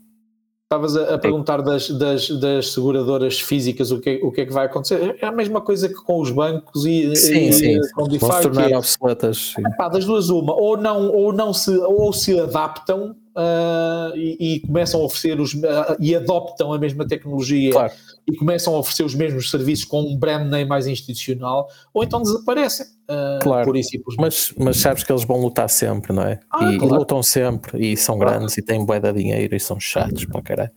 [0.66, 4.52] Estavas a, a perguntar das, das, das seguradoras físicas o que, o que é que
[4.52, 5.16] vai acontecer.
[5.20, 7.80] É a mesma coisa que com os bancos e, Sim, e sim.
[7.94, 9.54] com o Vão se DeFi, tornar é, obsoletas.
[9.92, 15.00] das duas uma, ou não, ou não se, ou se adaptam ah, e, e começam
[15.00, 17.92] a oferecer os ah, e adoptam a mesma tecnologia Claro.
[18.26, 22.22] e começam a oferecer os mesmos serviços com um brand name mais institucional, ou então
[22.22, 22.86] desaparecem.
[23.08, 23.66] ah, Claro.
[23.66, 24.22] Por isso simplesmente.
[24.22, 26.40] Mas, mas sabes que eles vão lutar sempre, não é?
[26.50, 26.94] Ah, e, e claro.
[26.96, 30.70] lutam sempre, e são grandes, e têm bué de dinheiro, e são chatos para caralho.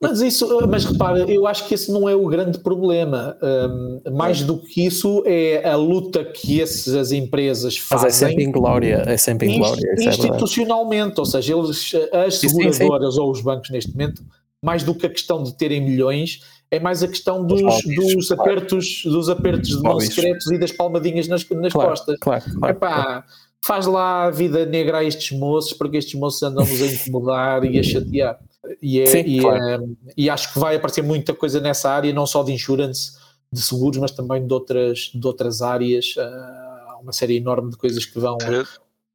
[0.00, 3.36] Mas isso, mas repara, eu acho que esse não é o grande problema.
[3.42, 8.44] Hum, mais do que isso é a luta que essas empresas Mas é fazem sempre
[8.44, 13.18] inglória, é sempre inglória, inst- isso é institucionalmente, ou seja, eles, as Sim, sim, seguradoras
[13.18, 14.22] ou os bancos neste momento,
[14.62, 18.28] mais do que a questão de terem milhões, é mais a questão dos, lobbies, dos
[18.28, 18.42] claro.
[18.42, 20.14] apertos, dos apertos de mão Lobbies.
[20.14, 22.16] secretos e das palmadinhas nas, nas Claro, costas.
[22.20, 22.76] claro, claro.
[22.76, 23.24] Epá,
[23.64, 27.80] faz lá a vida negra a estes moços, porque estes moços andam-nos a incomodar e
[27.80, 28.38] a chatear.
[28.82, 29.64] E, é- Sim, e, claro.
[29.64, 33.12] é- e acho que vai aparecer muita coisa nessa área, não só de insurance,
[33.52, 36.14] de seguros, mas também de outras, de outras áreas.
[36.18, 38.66] Ah, Há uma série enorme de coisas que vão, que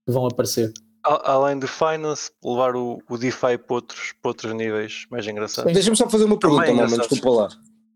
[0.08, 0.72] vão aparecer.
[1.06, 5.74] A- Além de finance, levar o, o DeFi para outros, para outros níveis mais engraçados.
[5.74, 7.10] Deixa-me só fazer uma pergunta, Malman, engraçado.
[7.10, 7.50] desculpa lá.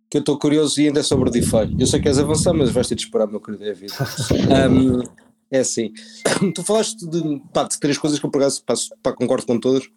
[0.10, 1.74] Que eu estou curioso e ainda é sobre DeFi.
[1.80, 3.94] Eu sei que és avançar, mas vais ter de esperar, meu querido, é a vida.
[4.70, 5.02] Um,
[5.50, 5.94] é assim.
[6.54, 8.62] Tu falaste de, pá, de três coisas que eu por acaso
[9.02, 9.88] pá, concordo com todas.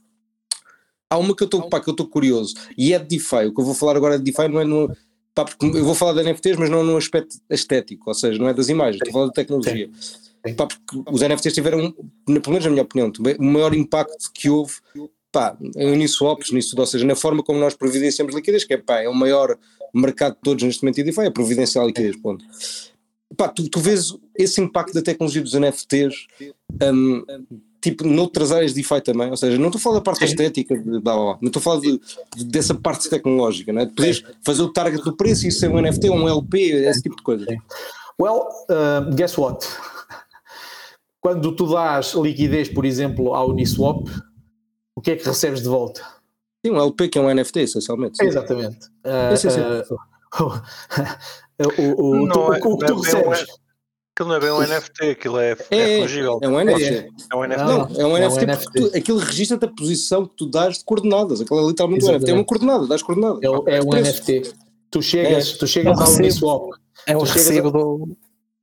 [1.11, 3.47] Há uma que eu estou pá, que eu estou curioso e é de DeFi.
[3.47, 4.95] O que eu vou falar agora de DeFi não é no.
[5.35, 8.49] Pá, porque eu vou falar de NFTs, mas não no aspecto estético, ou seja, não
[8.49, 9.91] é das imagens, estou a falar de tecnologia.
[10.01, 10.55] Sim.
[10.55, 11.93] Pá, porque os NFTs tiveram,
[12.27, 14.75] pelo menos na minha opinião, o maior impacto que houve
[15.31, 18.77] pá, em Uniswaps, nisso tudo, ou seja, na forma como nós providenciamos liquidez, que é,
[18.77, 19.57] pá, é o maior
[19.95, 22.45] mercado de todos neste momento e DeFi, é providenciar liquidez, ponto.
[23.37, 26.27] Pá, tu, tu vês esse impacto da tecnologia dos NFTs
[26.83, 27.25] hum,
[27.81, 30.77] tipo noutras áreas de DeFi também, ou seja, não estou a falar da parte estética,
[30.77, 32.01] de, blá, blá, blá, não estou a falar de,
[32.37, 33.87] de- dessa parte tecnológica, não é?
[33.87, 36.59] de poderes fazer o target do preço e isso ser um NFT ou um LP,
[36.87, 37.47] esse tipo de coisa.
[38.21, 39.67] Well, uh, guess what?
[41.21, 44.07] Quando tu dás liquidez, por exemplo, ao Uniswap,
[44.97, 46.03] o que é que recebes de volta?
[46.65, 48.19] Sim, um LP que é um NFT, essencialmente.
[48.19, 48.27] sim.
[48.27, 48.87] Exatamente.
[49.05, 49.61] Uh, Sim, sim.
[49.61, 50.61] uh,
[51.79, 53.45] o, o- Não tu- é- o que tu é recebes?
[54.21, 56.39] Aquilo não é bem um NFT, aquilo é, é, É, fungível.
[56.43, 57.09] É um NFT.
[57.33, 57.65] É um NFT.
[57.65, 58.65] Não, Não, é um é um NFT, NFT.
[58.65, 61.41] porque tu, aquilo registra-te a posição que tu dás de coordenadas.
[61.41, 62.31] Aquilo é literalmente um NFT.
[62.31, 62.47] É uma Exatamente.
[62.49, 63.41] coordenada, dás coordenadas.
[63.43, 64.11] É, é um Preço.
[64.23, 64.53] NFT.
[64.91, 66.13] Tu chegas, tu chegas É um ao.
[66.15, 66.63] Uniswap.
[67.07, 68.09] É chegas recibo do,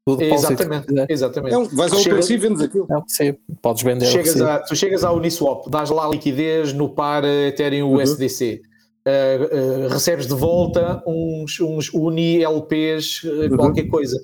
[0.05, 0.21] do.
[0.23, 0.85] Exatamente.
[1.09, 1.53] Exatamente.
[1.53, 2.87] É um, vais ao Tu chegas- OpenSea e vendes aquilo.
[2.91, 3.37] É recibo.
[3.61, 7.93] Podes vender chegas, a, tu chegas ao Uniswap, dás lá liquidez no par eh, Ethereum
[7.95, 8.61] USDC,
[9.05, 14.21] eh, eh, recebes de volta uns, uns Uni LPs, eh, qualquer coisa.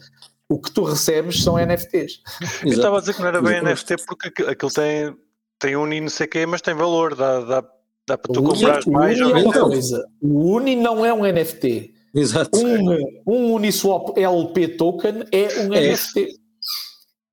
[0.50, 2.22] O que tu recebes são NFTs.
[2.64, 3.62] Eu estava a dizer que não era bem.
[3.62, 5.16] NFT porque aquilo, tem,
[5.60, 7.62] tem Uni não sei o quê, mas tem valor, dá, dá,
[8.08, 10.06] dá para tu o Uni, comprares o mais Uni ou é coisa.
[10.22, 11.94] O Uni não é um NFT.
[12.16, 12.60] Exato.
[12.60, 15.92] Um, um Uniswap LP token é um É.
[15.94, 16.28] NFT.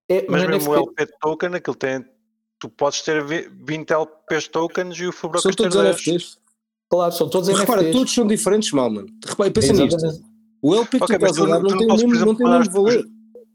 [0.08, 0.48] É um Mas NFT.
[0.58, 2.04] mesmo o LP token, aquilo tem.
[2.58, 5.86] Tu podes ter vi- 20 LPs tokens e o Fubrocas ter todos 10.
[5.96, 6.38] NFTs.
[6.88, 7.92] Claro, são todos Repara, NFTs.
[7.96, 9.08] todos são diferentes, mal, mano.
[9.26, 9.98] Repara, pensa nisto.
[10.62, 12.08] O LP que Ok, tu estás a dar não- não não tem o podes, por
[12.10, 13.04] mesmo, não tem o mesmo valor.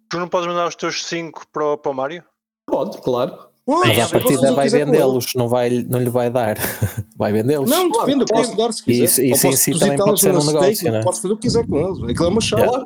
[0.09, 2.23] Tu não podes mandar os teus 5 para, o- para o Mário?
[2.67, 3.37] Pode, claro.
[3.65, 6.55] Podes, Mas à podes fazer o partida vai vendê-los, não, vai, não lhe vai dar.
[7.17, 7.69] Vai vendê-los.
[7.69, 9.03] Não, depende, eu posso dar se quiser.
[9.05, 11.01] Isso- isso em posso si também pode ser um negócio, stake, né?
[11.01, 12.03] Podes fazer o que quiser com eles.
[12.03, 12.61] Aquilo é uma chave.
[12.63, 12.85] Yeah.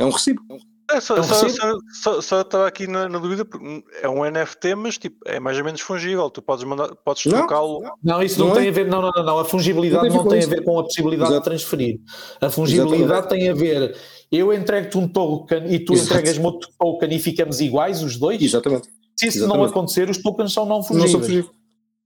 [0.00, 0.42] É um recibo.
[0.50, 1.50] É, só, É um só, recibo?
[1.50, 1.78] só,
[2.14, 5.58] só, só estava aqui na, na dúvida, porque é um NFT, mas tipo, é mais
[5.58, 6.30] ou menos fungível.
[6.30, 7.38] Tu podes mandar, podes Não.
[7.40, 7.82] trocá-lo.
[8.02, 8.60] Não, isso não, Não é?
[8.60, 9.38] tem a ver, não, não, não, não.
[9.38, 10.48] A fungibilidade Não tem a ver não com tem a isso.
[10.50, 11.40] ver com a possibilidade Exato.
[11.42, 12.00] de transferir.
[12.40, 13.96] A fungibilidade tem a ver,
[14.32, 18.40] eu entrego-te um token e tu entregas-me outro token e ficamos iguais, os dois.
[18.40, 18.88] Exatamente.
[19.14, 19.70] Se isso não exatamente.
[19.70, 21.50] acontecer, os tokens são não Não sou fungíveis.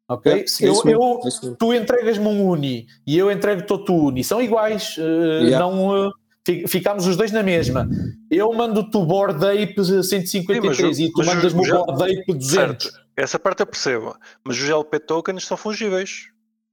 [0.09, 0.33] ok?
[0.43, 4.25] É, Se é eu, eu- é tu entregas-me um Uni e eu entrego-te outro Uni,
[4.25, 4.97] são iguais.
[4.99, 5.59] eh, Yeah.
[5.61, 6.11] não, eh,
[6.47, 7.89] fi- ficamos os dois na mesma.
[8.31, 12.03] Eu mando-te o Board Ape 153 Sim, o- e tu o- mandas-me o já- Board
[12.03, 12.85] Ape 200.
[12.87, 13.03] Certo.
[13.17, 14.15] Essa parte eu percebo.
[14.45, 16.29] Mas os LP tokens são fungíveis.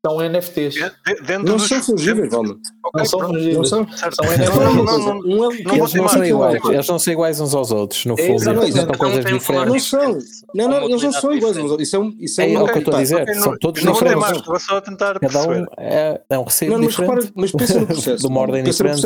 [0.05, 0.75] São NFTs.
[0.75, 2.57] De- de- Dentro Não dos, são fungíveis, dentro- Valma.
[2.85, 3.57] Ok, Não são fungíveis.
[3.57, 3.79] Não são.
[3.79, 3.85] Não,
[4.31, 4.49] NFTs.
[4.55, 5.21] não, não, não, não, não.
[5.21, 8.17] Não Eles não mais são iguais, eles não são iguais uns aos outros, no É,
[8.27, 8.35] fundo.
[8.37, 8.71] exatamente.
[8.71, 9.67] São coisas Não tem diferentes.
[9.73, 10.19] Não são.
[10.55, 11.57] Não, não, eles não são iguais.
[11.81, 12.15] Isso é um.
[12.17, 14.01] Isso é É um o que eu estou a dizer, são não- todos não vou
[14.01, 14.31] ter diferentes.
[14.37, 15.61] mais, vou só tentar Cada perceber.
[15.63, 17.11] um é, é um recibo Não, mas diferente.
[17.15, 18.21] repara, mas pensa no processo.
[18.21, 19.01] de uma ordem diferente.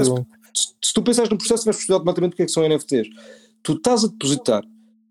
[0.54, 3.08] Se se tu pensares no processo, vais perceber automaticamente o que é que são NFTs.
[3.63, 4.63] Tu estás a depositar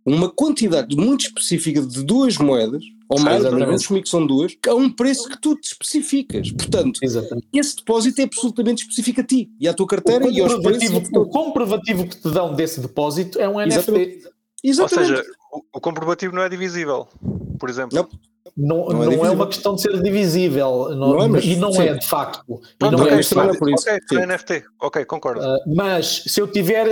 [0.04, 4.74] uma quantidade muito específica de duas moedas, ou mais, vamos assumir que são duas, a
[4.74, 6.50] um preço que tu te especificas.
[6.52, 7.46] Portanto, Exatamente.
[7.52, 11.08] esse depósito é absolutamente específico a ti e à tua carteira e O aos preços.
[11.14, 14.16] o comprovativo que te dão desse depósito é um Exatamente.
[14.16, 14.26] NFT.
[14.26, 14.32] Ou
[14.70, 15.08] Exatamente.
[15.08, 17.06] seja, o, o comprovativo não é divisível,
[17.58, 17.96] por exemplo.
[17.96, 18.31] Não.
[18.56, 20.90] Não, Não é não é, uma questão de ser divisível.
[20.90, 21.82] Não, Não é, mas- e não sim.
[21.84, 22.44] é de facto.
[22.50, 23.56] E Pronto, não ok, é de mas também facto.
[23.56, 23.88] é por isso.
[23.88, 24.16] Ok, Sim.
[24.18, 24.64] é NFT.
[24.82, 25.40] Ok, concordo.
[25.40, 26.86] Uh, mas se eu tiver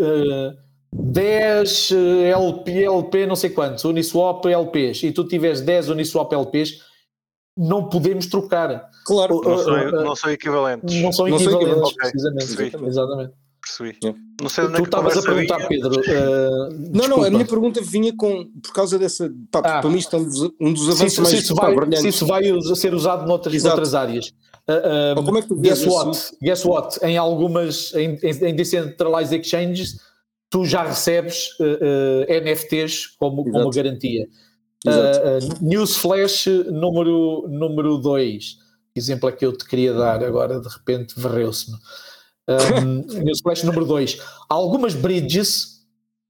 [0.00, 0.56] uh,
[0.92, 6.78] 10 eh, LP, LP, não sei quantos, Uniswap LPs, e tu tiveres 10 Uniswap LPs,
[7.56, 8.88] não podemos trocar.
[9.06, 9.40] Claro.
[9.44, 11.02] Não Uh, são, não são equivalentes.
[11.02, 11.96] Não são Não são equivalentes, equivalentes.
[11.96, 12.44] precisamente.
[12.44, 12.88] Exatamente.
[12.88, 13.32] Exatamente.
[13.62, 13.98] Percebi.
[14.40, 15.68] Não sei onde é Tu que estavas a perguntar, vinha.
[15.68, 16.00] Pedro.
[16.00, 19.30] uh, Não, não, a minha pergunta vinha com, por causa dessa.
[19.50, 19.80] Pá, Ah.
[19.80, 21.96] para mim, isto é um dos, um se avanços isso, mais se isso pá, vai,
[21.96, 22.42] se isso vai
[22.76, 24.28] ser usado noutras, noutras áreas.
[24.68, 25.90] Uh, um, Ou como é que tu guess isso?
[25.90, 26.36] what?
[26.42, 26.98] Guess what?
[27.04, 29.98] Em algumas, em, em, em decentralized exchanges,
[30.48, 34.26] tu já recebes uh, uh, NFTs como, como garantia.
[34.86, 35.18] Exato.
[35.18, 37.52] Uh, uh, News Flash número 2.
[37.60, 38.56] Número dois.
[38.96, 41.76] exemplo é que eu te queria dar agora, de repente varreu-se-me.
[42.50, 44.18] Um, News Flash número 2.
[44.48, 45.78] Algumas bridges,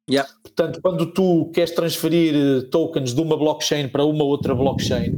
[0.09, 0.29] Yeah.
[0.43, 5.15] portanto, quando tu queres transferir eh, tokens de uma blockchain para uma outra blockchain,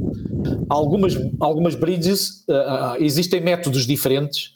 [0.69, 2.53] algumas, algumas bridges, uh,
[2.99, 4.51] uh, existem métodos diferentes,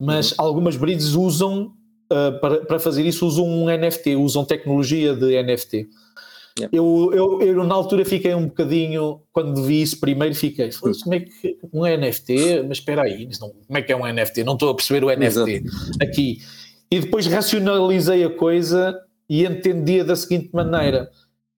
[0.00, 1.72] mas algumas bridges usam,
[2.12, 5.88] uh, para, para fazer isso, usam um NFT, usam tecnologia de NFT.
[6.58, 6.74] Yeah.
[6.76, 11.14] Eu, eu, eu, na altura fiquei um bocadinho, quando vi isso primeiro, fiquei, "Foda-se, como
[11.14, 12.62] é que um NFT?
[12.66, 14.42] Mas espera aí, não- como é que é um NFT?
[14.42, 15.64] Não estou a perceber o NFT
[16.00, 16.38] aqui.
[16.90, 21.10] E depois racionalizei a coisa e entendia da seguinte maneira: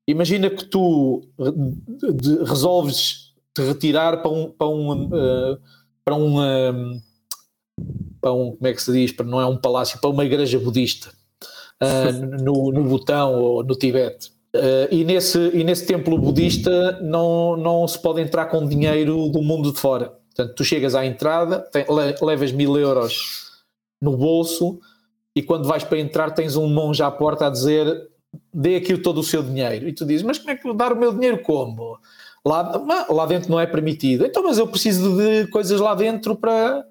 [0.09, 1.23] imagina que tu
[2.47, 5.59] resolves te retirar para um para um, eh,
[6.05, 7.01] para um, eh,
[8.21, 9.13] para um como é que se diz?
[9.13, 11.11] Para não é um palácio, para uma igreja budista
[11.81, 12.11] ah,
[12.43, 14.37] no, no Butão ou no Tibete.
[14.59, 19.43] Ah, e, nesse, e nesse templo budista não, não se pode entrar com dinheiro do
[19.43, 20.13] mundo de fora.
[20.35, 23.63] Portanto, tu chegas à entrada, tem- le- levas mil euros
[24.01, 24.79] no bolso
[25.35, 28.09] e quando vais para entrar tens um monge à porta a dizer
[28.53, 29.89] dê aqui todo o seu dinheiro.
[29.89, 31.99] E tu dizes, mas como é que eu dar o meu dinheiro como?
[32.47, 34.25] Lá, lá dentro não é permitido.
[34.25, 36.85] Então, mas eu preciso de coisas lá dentro para,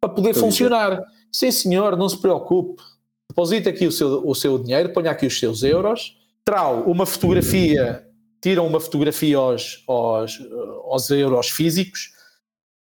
[0.00, 0.34] para poder é.
[0.34, 1.02] funcionar.
[1.32, 2.82] Sim, senhor, não se preocupe.
[3.28, 8.04] Deposita aqui o seu, o seu dinheiro, ponha aqui os seus euros, trau uma fotografia,
[8.42, 10.38] tiram uma fotografia aos, aos,
[10.84, 12.10] aos euros físicos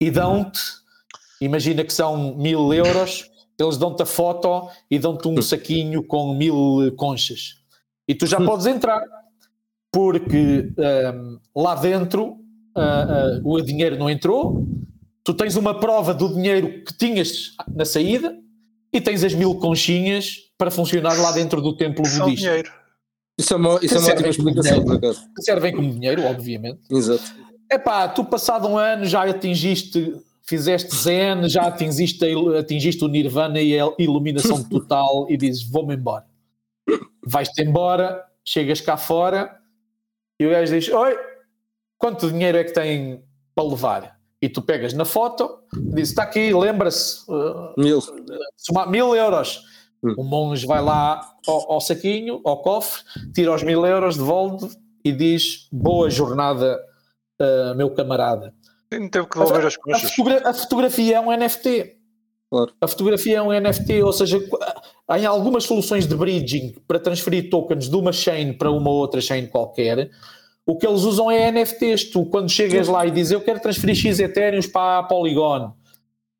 [0.02, 0.60] e dão-te,
[1.42, 6.94] imagina que são mil euros, eles dão-te a foto e dão-te um saquinho com mil
[6.96, 7.56] conchas.
[8.08, 9.02] E tu já podes entrar,
[9.92, 12.38] porque hum, lá dentro
[12.76, 14.66] ah, ah, o dinheiro não entrou,
[15.24, 18.38] tu tens uma prova do dinheiro que tinhas na saída
[18.94, 22.48] e tens as mil conchinhas para funcionar lá dentro do templo São budista.
[22.48, 22.72] dinheiro.
[23.38, 25.30] Isso é uma, isso é uma ótima explicação, por acaso.
[25.40, 26.82] Servem como dinheiro, obviamente.
[26.90, 27.24] Exato.
[27.72, 32.26] Epá, tu passado um ano já atingiste, fizeste Zen, já atingiste,
[32.58, 36.26] atingiste o Nirvana e a iluminação total e dizes vou-me embora.
[37.24, 39.56] Vais-te embora, chegas cá fora
[40.40, 41.16] e o gajo diz: Oi,
[41.98, 43.22] quanto dinheiro é que tem
[43.54, 44.18] para levar?
[44.42, 48.02] E tu pegas na foto, diz: Está aqui, lembra-se, uh, Mil.
[48.56, 49.64] somar mil euros.
[50.18, 53.02] O monge vai lá ao, ao saquinho, ao cofre,
[53.34, 54.70] tira os mil euros, devolve
[55.04, 56.80] e diz: Boa jornada,
[57.42, 58.54] uh, meu camarada.
[58.92, 60.12] Não teve que devolver as A, conchas.
[60.12, 61.96] fotogra- a fotografia é um NFT.
[62.50, 62.72] Claro.
[62.80, 64.40] A fotografia é um NFT, ou seja,
[65.06, 69.20] há em algumas soluções de bridging para transferir tokens de uma chain para uma outra
[69.20, 70.10] chain qualquer,
[70.66, 72.06] o que eles usam é NFTs.
[72.10, 75.74] Tu, quando chegas lá e dizes eu quero transferir X Ethereums para a Polygon,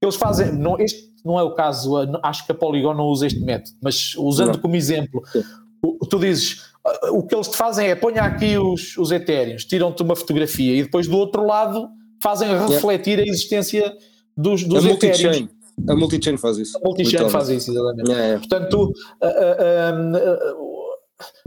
[0.02, 0.52] eles fazem.
[0.52, 4.14] Não, este não é o caso, acho que a Polygon não usa este método, mas
[4.18, 4.60] usando Não.
[4.60, 5.22] como exemplo,
[5.84, 9.66] o- tu dizes "Ah, o que eles te fazem é ponha aqui os, os Ethereums,
[9.66, 11.90] tiram-te uma fotografia e depois do outro lado
[12.24, 13.94] fazem refletir a existência
[14.38, 15.22] dos, A dos Ethereums.
[15.22, 15.50] multi-chain.
[15.90, 16.78] A multi-chain faz isso.
[16.78, 18.12] A multi-chain faz isso, exatamente.
[18.12, 18.38] É, é.
[18.38, 20.56] Portanto, ah, ah, ah,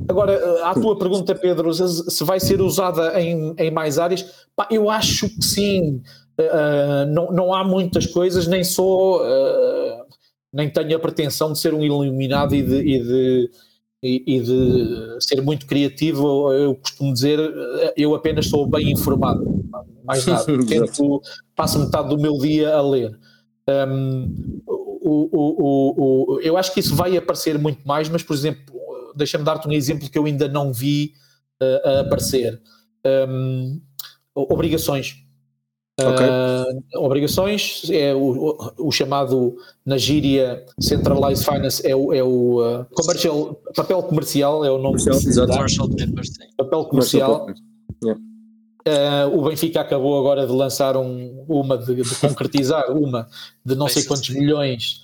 [0.09, 4.67] agora à tua pergunta, Pedro, se se vai ser usada em, em mais áreas, pá,
[4.71, 6.03] eu acho que sim.
[6.51, 10.05] Ah, não, não há muitas coisas, nem sou, ah,
[10.53, 13.51] nem tenho a pretensão de ser um iluminado e de, e de,
[14.03, 16.53] e- e de ser muito criativo.
[16.53, 19.65] Eu costumo dizer, ah, eu apenas sou bem informado,
[20.05, 20.45] mais nada.
[20.67, 21.21] Tento,
[21.55, 23.19] passo metade do meu dia a ler.
[23.69, 28.75] Um, o, o, o, eu acho que isso vai aparecer muito mais, mas, por exemplo,
[29.15, 31.13] deixa-me dar-te um exemplo que eu ainda não vi
[31.63, 32.61] uh, a aparecer.
[33.29, 33.81] Um,
[34.35, 35.17] obrigações.
[36.09, 36.27] Ok.
[36.27, 38.19] Uh, obrigações é o,
[38.79, 44.65] o- o chamado na gíria Centralized Finance é o, é o uh, commercial, papel comercial
[44.65, 45.49] é o nome Comercial, que se exato.
[45.49, 47.47] dá, Commercial papers, papel comercial.
[47.47, 47.55] para-
[48.89, 53.29] Uh, o Benfica acabou agora de lançar um- uma, de, de concretizar uma
[53.65, 55.03] de não sei quantos milhões.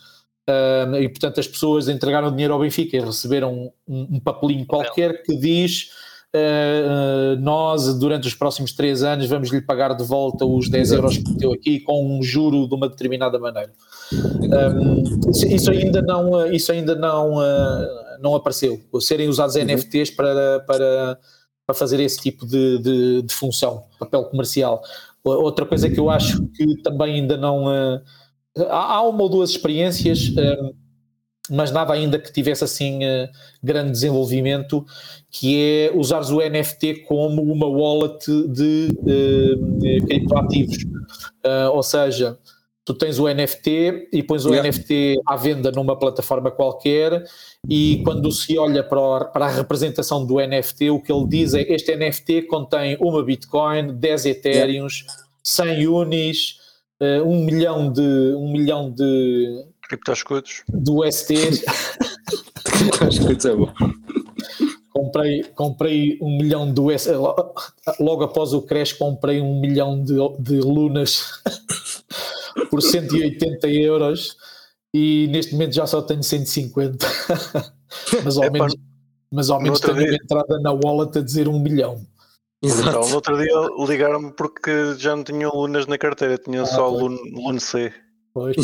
[1.01, 5.36] E portanto as pessoas entregaram dinheiro ao Benfica e receberam um, um papelinho qualquer que
[5.36, 5.90] diz
[6.37, 10.99] uh, nós, durante os próximos três anos, vamos lhe pagar de volta os 10 Exato.
[11.03, 13.72] euros que meteu aqui com um juro de uma determinada maneira.
[14.12, 17.87] Um, isso- isso ainda não, uh, isso ainda não, uh,
[18.20, 18.80] não apareceu.
[19.01, 21.18] Serem usados NFTs para, para,
[21.66, 24.82] para fazer esse tipo de, de, de função, papel comercial.
[25.24, 27.64] Outra coisa que eu acho que também ainda não.
[27.66, 28.01] uh,
[28.70, 30.72] há, há uma ou duas experiências, um,
[31.51, 33.28] mas nada ainda que tivesse assim uh,
[33.62, 34.84] grande desenvolvimento,
[35.30, 40.82] que é usares o NFT como uma wallet de, uh, de criptoativos.
[41.44, 42.38] Uh, ou seja,
[42.84, 44.68] tu tens o NFT e pões o Yeah.
[44.68, 47.24] NFT à venda numa plataforma qualquer
[47.68, 51.62] e quando se olha para, para a representação do NFT, o que ele diz é
[51.62, 55.05] este NFT contém uma Bitcoin, 10 Ethereums,
[55.42, 56.59] 100 Unis,
[57.01, 58.01] eh, um milhão de
[58.36, 60.62] um milhão de, Criptoscudos.
[63.01, 63.72] Acho que isso é bom.
[64.93, 67.55] comprei, comprei um milhão de US, lo-
[68.01, 71.41] logo após o crash comprei um milhão de, de lunas
[72.70, 74.37] por 180 euros
[74.95, 77.07] e neste momento já só tenho 150
[78.24, 78.74] mas ao Epá, menos,
[79.30, 82.01] mas ao no menos tenho uma dia- entrada na wallet a dizer um milhão
[82.62, 83.53] Então, no outro dia
[83.87, 87.03] ligaram-me porque já não tinham lunas na carteira, tinham Ah, só pois.
[87.03, 87.93] Lune, Lune C.
[88.32, 88.57] Pois.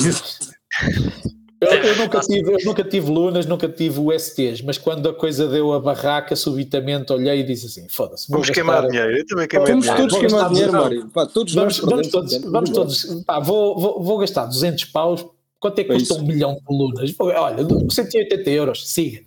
[1.60, 5.46] Eu, eu nunca tive, eu nunca tive lunas, nunca tive USTs, mas quando a coisa
[5.46, 9.16] deu a barraca, subitamente olhei e disse assim: foda-se, Vamos gastar- queimar dinheiro.
[9.18, 10.08] Eu também queimei Vamos dinheiro.
[10.08, 10.72] todos queimar dinheiro.
[10.72, 11.08] Mário.
[11.10, 15.24] Pá, todos Vamos, vamos todos, vamos todos pá, vou, vou, vou gastar 200 paus.
[15.60, 17.14] Quanto é que É custa um milhão de lunas?
[17.20, 19.20] Olha, 180 euros, siga.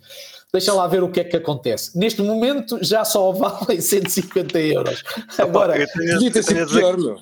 [0.52, 1.98] Deixa lá ver o que é que acontece.
[1.98, 5.02] Neste momento já só valem 150 euros.
[5.38, 7.16] Agora, eu tenho, Podia ter sido dizer, pior, meu.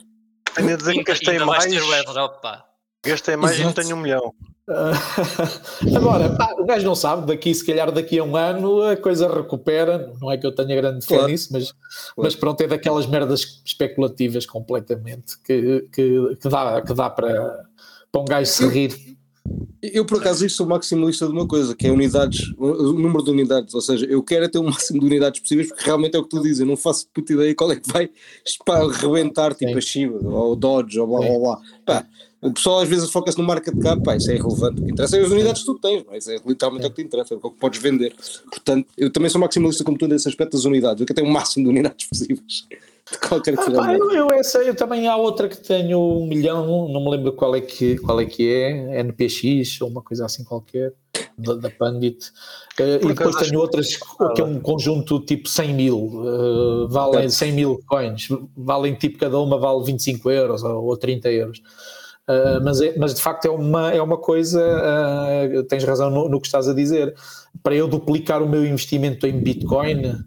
[0.57, 2.64] tenho a dizer que gastei vais mais, ter o pá.
[3.05, 3.82] Gastei mais e não Exato.
[3.82, 4.34] tenho um milhão.
[4.68, 4.92] ah,
[5.96, 9.28] agora pá, o gajo não sabe, daqui, se calhar daqui a um ano a coisa
[9.32, 10.12] recupera.
[10.20, 11.30] Não é que eu tenha grande fé Claro.
[11.30, 11.74] nisso, mas,
[12.16, 17.64] mas pronto, é daquelas merdas especulativas completamente que, que, que dá, que dá para,
[18.11, 19.16] para um gajo se rir.
[19.82, 23.30] Eu, por acaso, isto sou maximalista de uma coisa, que é unidades, o número de
[23.30, 23.74] unidades.
[23.74, 26.22] Ou seja, eu quero é ter o máximo de unidades possíveis, porque realmente é o
[26.22, 26.61] que tu dizes.
[26.61, 28.09] Eu não faço puta ideia qual é que vai
[28.64, 29.78] para rebentar, tipo Sim.
[29.78, 31.61] a Shiba, ou o Dodge, ou blá blá blá.
[31.84, 32.07] Pá,
[32.40, 34.80] o pessoal às vezes foca-se no market cap, pá, isso é irrelevante.
[34.80, 36.18] O que interessa é as unidades que tu tens, não é?
[36.18, 38.14] isso é literalmente o que te interessa, é o que podes vender.
[38.51, 41.01] Portanto, eu também sou maximalista como tu nesse aspecto das unidades.
[41.01, 42.66] Eu quero ter o máximo de unidades possíveis.
[43.11, 43.76] De qualquer Ah, coisa.
[43.76, 47.32] pá, eu, eu, essa, eu também há outra que tenho um milhão, não me lembro
[47.32, 50.94] qual é que, qual é, que é, NPX ou uma coisa assim qualquer,
[51.36, 52.32] da, da Pandit.
[52.76, 57.52] Por e depois tenho outras que é um conjunto tipo 100 mil, eh, valem 100
[57.52, 61.59] mil coins, valem tipo cada uma vale 25 euros ou, ou 30 euros.
[62.26, 66.26] Uh, mas, é- mas de facto é uma, é uma coisa, uh, tens razão no,
[66.26, 67.14] no que estás a dizer.
[67.62, 70.24] Para eu duplicar o meu investimento em Bitcoin,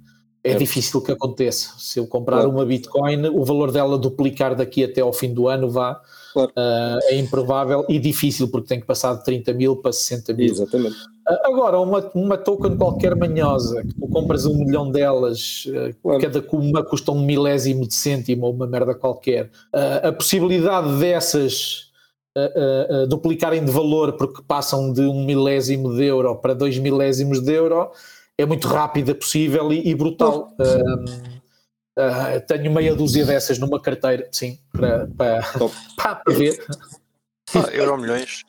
[0.47, 0.55] é, É.
[0.55, 1.71] difícil que aconteça.
[1.77, 2.51] Se eu comprar Claro.
[2.51, 6.01] uma Bitcoin, o valor dela duplicar daqui até ao fim do ano vá,
[6.33, 6.51] Claro.
[6.51, 10.45] uh, é improvável e difícil, porque tem que passar de 30 mil para 60 mil.
[10.45, 10.95] Exatamente.
[11.43, 16.21] Agora, uma, uma token qualquer manhosa, que tu compras um milhão delas, eh, Claro.
[16.21, 19.49] cada uma custa um milésimo de cêntimo ou uma merda qualquer.
[20.03, 21.87] A possibilidade dessas
[23.09, 27.89] duplicarem de valor porque passam de um milésimo de euro para dois milésimos de euro
[28.37, 30.55] é muito rápida, possível e, e brutal.
[31.97, 35.75] Ah, tenho meia dúzia dessas numa carteira, sim, para, para, Top.
[35.97, 36.63] para ver.
[37.55, 38.43] Ah, euro milhões.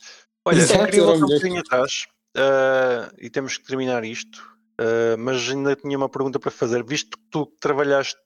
[0.44, 4.44] Olha, Exato, eu queria voltar um bocadinho atrás ah, e temos que terminar isto,
[4.78, 6.84] ah, mas ainda tinha uma pergunta para fazer.
[6.84, 8.18] Visto que tu trabalhaste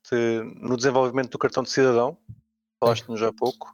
[0.61, 2.19] no desenvolvimento do cartão de cidadão,
[2.81, 3.73] falaste-nos há pouco,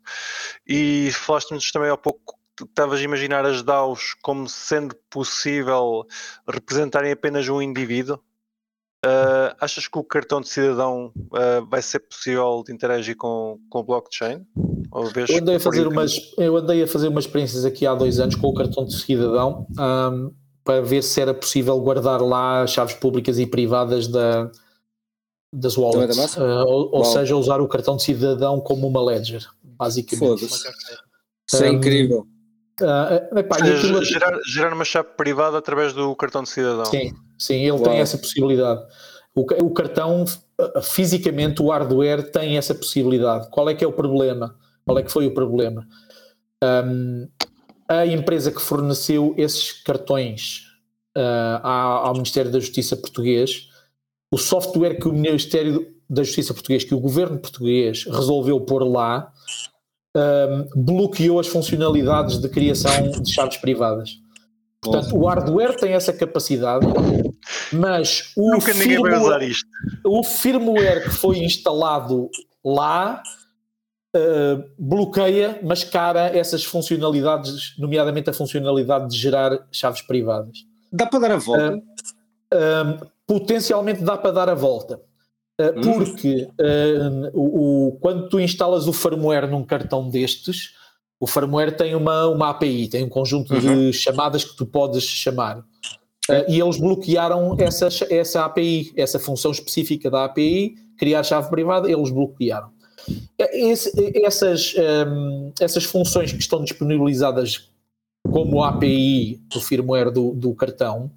[0.66, 6.06] e falaste-nos também há pouco estavas a imaginar as DAOs como sendo possível
[6.48, 8.18] representarem apenas um indivíduo.
[9.04, 13.78] Ah, achas que o cartão de cidadão ah, vai ser possível de interagir com, com
[13.78, 14.44] o blockchain?
[14.90, 17.94] Ou vês Eu andei, a fazer umas, eu andei a fazer umas experiências aqui há
[17.94, 20.30] dois anos com o cartão de cidadão ahm,
[20.64, 24.50] para ver se era possível guardar lá as chaves públicas e privadas da,
[25.54, 26.36] das wallets.
[26.36, 30.40] Ah, ou, ou seja, usar o cartão de cidadão como uma ledger, basicamente.
[30.40, 30.68] Foda-se.
[31.50, 32.26] Isso é Um, incrível.
[32.82, 36.84] Ah, epá, aquilo- gerar, gerar uma chave privada através do cartão de cidadão.
[36.84, 37.82] Sim, sim, ele Uau.
[37.82, 38.82] tem essa possibilidade.
[39.34, 43.48] O, o cartão, uh, fisicamente, o hardware tem essa possibilidade.
[43.50, 44.56] Qual é que é o problema?
[44.84, 45.86] Qual é que foi o problema?
[46.62, 47.28] Um,
[47.88, 50.64] a empresa que forneceu esses cartões
[51.16, 53.68] uh, ao Ministério da Justiça português,
[54.32, 59.32] o software que o Ministério da Justiça português, que o governo português resolveu pôr lá,
[60.16, 64.18] um, bloqueou as funcionalidades de criação de chaves privadas.
[64.80, 66.86] Portanto, o hardware tem essa capacidade,
[67.72, 69.66] Mas o Nunca firmware- usar isto.
[70.04, 72.30] o firmware que foi instalado
[72.64, 73.22] lá
[74.16, 80.58] uh, bloqueia, mascara essas funcionalidades, nomeadamente a funcionalidade de gerar chaves privadas.
[80.92, 81.74] Dá para dar a volta?
[82.54, 85.00] Um, potencialmente dá para dar a volta.
[85.60, 85.98] Uh, Hum.
[86.04, 90.74] Porque um, o, o- quando tu instalas o firmware num cartão destes,
[91.20, 95.58] o firmware tem uma, uma API, tem um conjunto de chamadas que tu podes chamar.
[95.58, 101.90] Uh, e eles bloquearam essa, essa API, essa função específica da API, criar chave privada,
[101.90, 102.70] eles bloquearam.
[103.38, 103.92] Esse-
[104.24, 104.74] essas,
[105.08, 107.68] um, essas funções que estão disponibilizadas
[108.30, 111.10] como API do firmware do, do cartão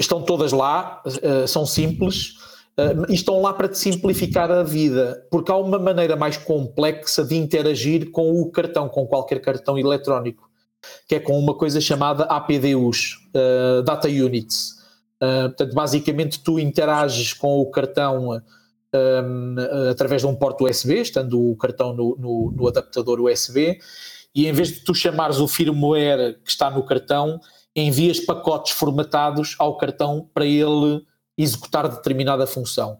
[0.00, 2.34] estão todas lá, uh, são simples
[2.78, 7.36] uh, estão lá para te simplificar a vida, porque há uma maneira mais complexa de
[7.36, 10.48] interagir com o cartão, com qualquer cartão eletrónico,
[11.08, 14.82] que é com uma coisa chamada APDUs, uh, Data Units.
[15.22, 18.42] Uh, portanto, basicamente, tu interages com o cartão
[19.90, 23.78] através de um porto USB, estando o cartão no, no- no adaptador USB,
[24.32, 27.40] e em vez de tu chamares o firmware que está no cartão,
[27.74, 31.02] envias pacotes formatados ao cartão para ele
[31.36, 32.98] executar determinada função.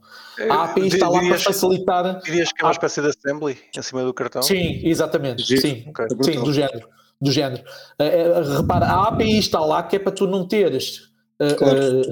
[0.50, 2.20] A API está lá para facilitar.
[2.20, 4.42] Dirias que é uma espécie de assembly em cima do cartão?
[4.42, 5.44] Sim, exatamente.
[5.46, 5.84] Sim,
[6.22, 6.88] sim, do género.
[7.20, 7.62] Do género.
[7.98, 12.02] Eh, eh, repara, a API está lá que é para tu não teres eh, Claro.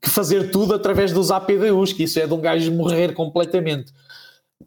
[0.00, 3.92] que fazer tudo através dos APDUs, que isso é de um gajo morrer completamente.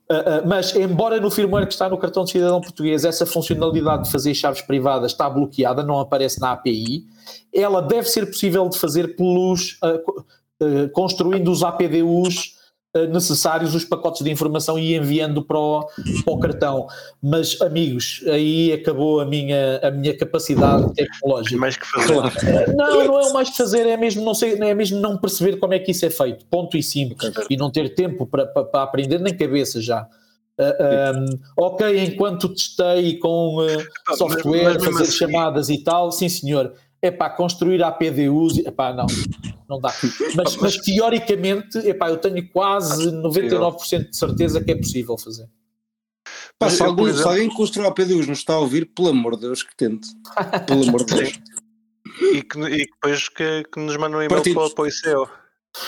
[0.09, 4.03] Uh, uh, mas, embora no firmware que está no cartão de cidadão português essa funcionalidade
[4.03, 7.05] de fazer chaves privadas está bloqueada, não aparece na API,
[7.51, 9.79] ela deve ser possível de fazer pelos
[10.61, 12.55] uh, uh, construindo os APDUs
[12.95, 15.85] uh, necessários, os pacotes de informação e enviando para o,
[16.23, 16.87] para o cartão.
[17.21, 21.57] Mas, amigos, aí acabou a minha, a minha capacidade tecnológica.
[21.57, 22.13] mais que fazer.
[22.75, 25.57] Não, não é o mais que fazer, é mesmo não, sei, é mesmo não perceber
[25.57, 28.63] como é que isso é feito, ponto e simples, e não ter tempo para, para,
[28.65, 30.07] para aprender, nem cabeça já.
[30.57, 36.73] Ah, um, ok, enquanto testei com uh, software, fazer assim- chamadas e tal, sim senhor.
[37.05, 39.05] É para construir APDUs, epá, não,
[39.69, 39.93] não dá.
[40.35, 45.47] Mas, mas teoricamente, epá, eu tenho quase 99% de certeza que é possível fazer.
[46.57, 49.35] Pá, se, algum, se alguém que construiu a PDUs nos está a ouvir, pelo amor
[49.35, 50.07] de Deus, que tente.
[50.65, 51.39] Pelo amor de Deus.
[52.31, 54.73] E que, e que depois que, que nos mandam um e-mail Partidos.
[54.73, 55.29] para, para o ICO.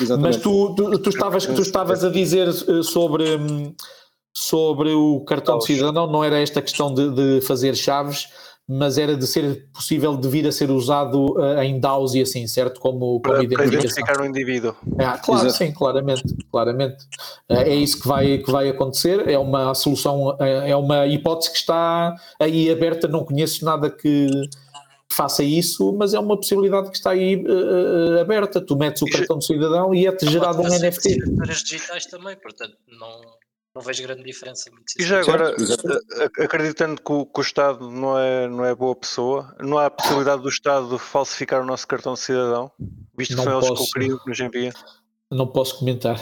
[0.01, 0.35] Exatamente.
[0.35, 3.73] Mas tu, tu, tu estavas, tu estavas a dizer eh, sobre, hum,
[4.35, 8.27] sobre o cartão de cidadão, não era esta questão de, de fazer chaves,
[8.69, 12.45] mas era de ser possível de vir a ser usado eh, em DAOs e assim,
[12.47, 12.81] certo?
[12.81, 13.79] Como, como Para, para identificação.
[13.79, 14.75] identificar o indivíduo.
[14.99, 15.63] Ah, claro, Exato.
[15.63, 16.97] sim, claramente, claramente.
[17.49, 21.51] Eh, É isso que vai, que vai acontecer, é uma solução, eh, é uma hipótese
[21.51, 24.27] que está aí aberta, não conheço nada que
[25.09, 27.41] faça isso, mas é uma possibilidade que está aí
[28.19, 28.59] aberta.
[28.59, 31.17] Tu metes o cartão de cidadão e é-te gerado um NFT.
[31.63, 33.21] digitais também, portanto, não,
[33.77, 34.69] não vejo grande diferença.
[34.71, 35.55] muito E já agora,
[36.39, 39.89] acreditando que o, que o Estado não é, não é boa pessoa, não há a
[39.91, 42.71] possibilidade do Estado falsificar o nosso cartão de cidadão,
[43.17, 44.73] visto que Não são eles que o que nos enviam.
[45.31, 46.19] Não posso comentar.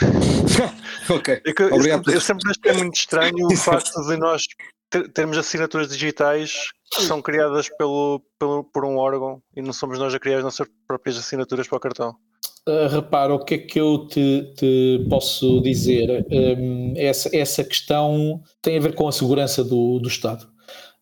[1.10, 1.42] ok.
[1.46, 4.42] É eu, Obrigado sempre, eu por- sempre achei muito estranho o facto de nós
[4.90, 9.98] ter- termos assinaturas digitais que são criadas pelo, pelo, por um órgão e não somos
[9.98, 12.16] nós a criar as nossas próprias assinaturas para o cartão.
[12.66, 16.26] Uh, repara, o que é que eu te, te posso dizer?
[16.30, 20.48] Um, essa, essa questão tem a ver com a segurança do, do Estado.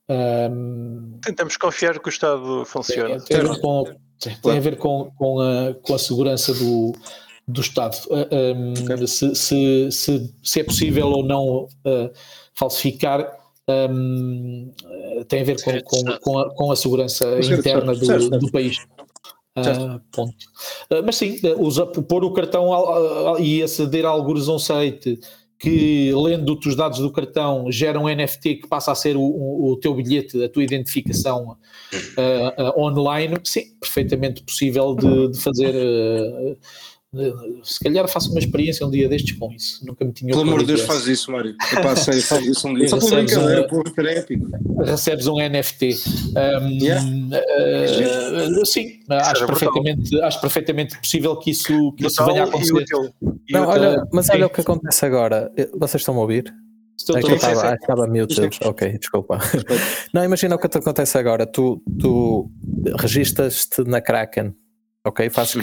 [0.09, 3.21] Um, Tentamos confiar que o Estado funciona.
[3.21, 3.85] tem, tem a ver com,
[4.43, 6.93] tem a ver com, com, a, com a segurança do,
[7.47, 7.97] do Estado.
[8.11, 12.11] Um, se, se, se, se é possível ou não uh,
[12.55, 13.39] falsificar.
[15.29, 18.79] tem a ver com, com, com, a, com a segurança Certo, interna do, do país.
[19.55, 20.35] Ah, ponto.
[20.91, 24.59] Ah, mas sim, ah, usa, pôr o cartão al- e aceder a alguns a um
[24.59, 25.19] site
[25.59, 29.77] que, lendo-te os dados do cartão, gera um NFT que passa a ser o, o-
[29.77, 31.57] teu bilhete, a tua identificação
[32.17, 35.75] ah, online, sim, perfeitamente possível de, de fazer.
[37.63, 39.85] Se calhar faço uma experiência um dia destes com isso.
[39.87, 41.55] Nunca me tinha Pelo amor de Deus, faz isso, Mário.
[41.73, 42.89] Epá, sério, faz isso um dia.
[42.89, 44.47] Só recebes brincadeira, pô, ser épico.
[44.85, 45.91] recebes um NFT.
[46.37, 47.05] Um, Yeah.
[47.05, 49.47] uh, sim, acho brutal.
[49.47, 52.85] perfeitamente, acho perfeitamente possível que isso, que isso venha a acontecer.
[53.51, 54.33] Não, olha, mas sim.
[54.33, 55.53] olha o que acontece agora.
[55.79, 56.53] Vocês estão a ouvir?
[56.99, 58.35] Estou- É que eu estava, estava mute.
[58.35, 58.49] Sim.
[58.65, 59.39] Ok, desculpa.
[60.15, 61.47] Não, imagina o que te acontece agora.
[61.47, 62.51] Tu, tu
[62.99, 64.55] registas-te na Kraken,
[65.05, 65.29] ok?
[65.29, 65.63] Fazes Uhum.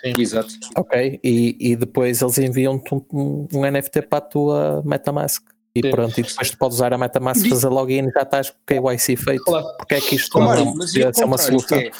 [0.00, 0.54] KYC, Exato.
[0.76, 1.20] ok?
[1.22, 5.42] E, e depois eles enviam-te um, um NFT para a tua Metamask.
[5.74, 5.90] E Sim.
[5.90, 8.88] pronto, e depois tu podes usar a Metamask, fazer login e já estás com o
[8.88, 9.44] KYC feito.
[9.44, 9.66] Claro.
[9.76, 11.78] Porque é que isto Ó, não é, mas e é uma solução?
[11.78, 11.90] é,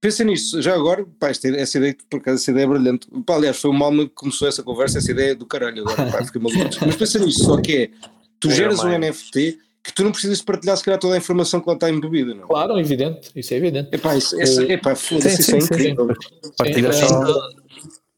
[0.00, 3.06] pensa nisso, já agora, pá, esta, essa ideia, por acaso, essa ideia é brilhante.
[3.24, 6.10] Pá, aliás, foi o Malma que começou essa conversa, essa ideia é do caralho agora,
[6.10, 6.76] pá, fiquei maluco.
[6.84, 7.90] Mas pensa nisso, só que é,
[8.38, 8.88] tu É, geras um.
[8.98, 9.58] NFT
[9.90, 12.46] que tu não precisas partilhar se calhar toda a informação que lá está embebida, não?
[12.46, 13.88] Claro, evidente, isso é evidente.
[13.92, 16.08] Epá, isso, essa, epá, foda-se, Sim, isso é incrível.
[16.56, 17.60] Partilhas Sim, só.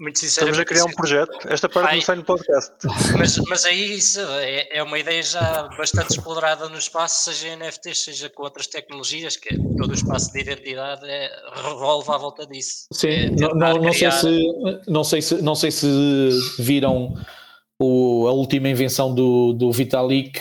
[0.00, 0.60] Muito Estamos sinceramente.
[0.62, 1.48] a criar um projeto.
[1.48, 1.94] Esta parte Ai.
[1.96, 2.72] não sai no podcast.
[3.16, 7.56] Mas, mas aí isso é, é uma ideia já bastante explorada no espaço, seja em
[7.56, 12.16] NFTs, seja com outras tecnologias, que é todo o espaço de identidade é, revolve à
[12.18, 12.86] volta disso.
[12.92, 15.86] Sim, É não, não, não sei se, não, sei se, não sei se
[16.58, 17.14] viram
[17.80, 20.40] o- a última invenção do, do Vitalik.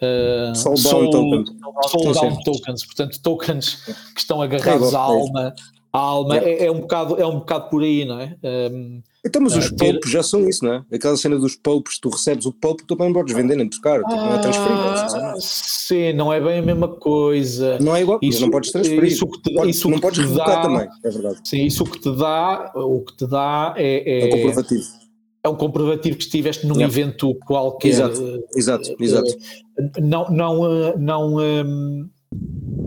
[0.00, 1.44] Uh, Soulbound token.
[1.88, 2.42] Soulbound Sim, sim.
[2.52, 3.74] tokens, portanto, tokens
[4.14, 5.02] que estão agarrados É, à é.
[5.02, 5.54] alma.
[5.92, 8.36] A alma é, é um bocado, é um bocado por aí, não é?
[8.42, 10.82] Um, Então, mas os Ah, ter- popes já são isso, não é?
[10.92, 14.10] Aquela cena dos popes, tu recebes o pope, tu também podes vender nem buscar, tipo,
[14.10, 14.76] não é transferível.
[14.82, 15.42] ah, sinceramente.
[15.46, 17.78] sim, não é bem a mesma coisa.
[17.78, 19.04] Não é igual, Isso- não podes transferir.
[19.04, 21.38] isso que te- Podes- isso não que podes dá- também, é verdade.
[21.44, 24.82] Sim, isso que te dá, o que te dá é, É o comprovativo.
[25.44, 26.92] É um comprovativo que estiveste num Yeah.
[26.92, 27.88] evento qualquer.
[27.88, 28.44] Exato.
[28.56, 29.30] Exato, exato.
[30.00, 31.36] Não, não, eh, não,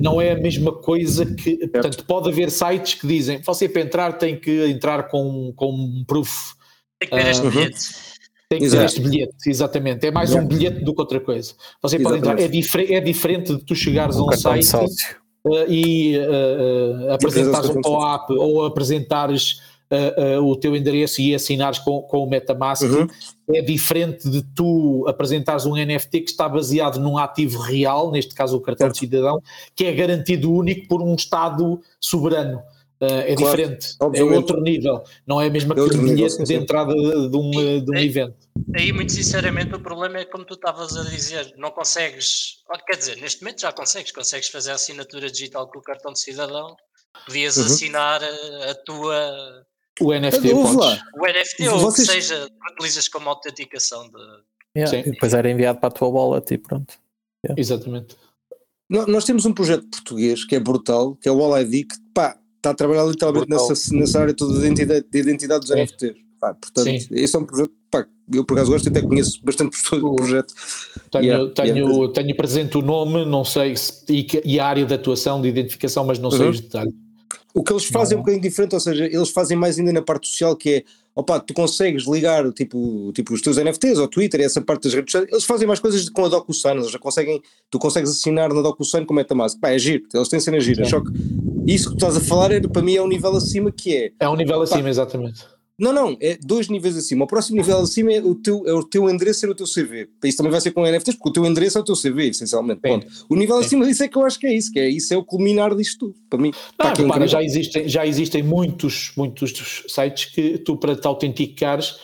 [0.01, 1.67] não é a mesma coisa que.
[1.67, 6.03] Portanto, pode haver sites que dizem você para entrar tem que entrar com, com um
[6.07, 6.53] proof.
[6.99, 7.51] Tem que ver este Uhum.
[7.51, 7.79] bilhete.
[8.49, 8.85] Tem que ter Exato.
[8.85, 10.07] este bilhete, exatamente.
[10.07, 10.45] É mais Yeah.
[10.45, 11.53] um bilhete do que outra coisa.
[11.81, 12.39] Você pode entrar.
[12.39, 15.15] É, difere- é diferente de tu chegares a Um um cartão de site sócio.
[15.45, 19.61] uh, e uh, uh, apresentares um pop-up ou apresentares
[19.91, 23.07] uh, uh, o teu endereço e assinares com, com o Metamask Uhum.
[23.49, 28.57] é diferente de tu apresentares um NFT que está baseado num ativo real, neste caso
[28.57, 29.41] o cartão de cidadão,
[29.75, 32.61] que é garantido único por um Estado soberano.
[32.99, 34.33] Uh, é Claro, diferente, obviamente.
[34.33, 37.51] é outro nível, não é a mesma É que nível, bilhete de entrada de, um,
[37.51, 38.35] de um É- evento.
[38.75, 42.55] Aí, muito sinceramente, o problema é como tu estavas a dizer, não consegues,
[42.88, 46.19] quer dizer, neste momento já consegues, consegues fazer a assinatura digital com o cartão de
[46.19, 46.75] cidadão,
[47.25, 47.65] podias Uhum.
[47.65, 49.63] assinar a, a tua
[49.99, 50.63] O NFT o
[51.25, 54.17] NFT ou o Vocês- que seja, utilizas como autenticação de.
[54.77, 55.09] Yeah, Sim.
[55.09, 56.93] E depois era enviado para a tua wallet e pronto.
[57.55, 58.15] Exatamente.
[58.89, 61.95] Nó- Nós temos um projeto português que é brutal, que é o All ID, que
[62.13, 63.69] pá, está a trabalhar literalmente Brutal.
[63.69, 65.75] nessa, nessa área toda de identidade, de identidade dos Sim.
[65.81, 66.15] NFTs.
[66.39, 67.07] Pá, portanto, Sim.
[67.11, 70.07] esse é um projeto, pá, eu por acaso gosto e até conheço bastante pessoas do
[70.11, 70.53] O- projeto.
[71.11, 72.13] Tenho, Yeah, tenho, yeah.
[72.13, 76.05] tenho presente o nome, não sei, se- e, e a área de atuação, de identificação,
[76.05, 76.49] mas não sei Uhum.
[76.51, 76.93] os detalhes.
[77.57, 80.01] O que eles fazem é um bocadinho diferente, ou seja, eles fazem mais ainda na
[80.03, 80.83] parte social, que é,
[81.15, 85.11] opá, tu consegues ligar tipo, tipo os teus NFTs ao Twitter essa parte das redes
[85.11, 87.41] sociais, eles fazem mais coisas com a DocuSign, eles já conseguem,
[87.71, 90.91] tu consegues assinar na DocuSign com Metamask, pá, é giro, eles têm cenas giras, Sim.
[90.91, 91.11] só que
[91.65, 94.11] isso que tu estás a falar é, para mim é um nível acima que é,
[94.19, 95.43] É um nível acima, exatamente.
[95.80, 97.25] Não, não, é dois níveis acima.
[97.25, 100.09] O próximo nível acima é o teu, é o teu endereço ser o teu CV.
[100.23, 102.82] Isso também vai ser com NFTs, porque o teu endereço é o teu CV, essencialmente.
[102.84, 102.89] Sim.
[102.99, 103.07] Ponto.
[103.30, 103.65] O nível Sim.
[103.65, 105.75] acima disso é que eu acho que é isso, que é isso é o culminar
[105.75, 106.15] disto tudo.
[106.30, 107.28] Para mim, Não, é repara, incrível.
[107.28, 111.95] já existem, já existem muitos, muitos sites que tu, para te autenticares,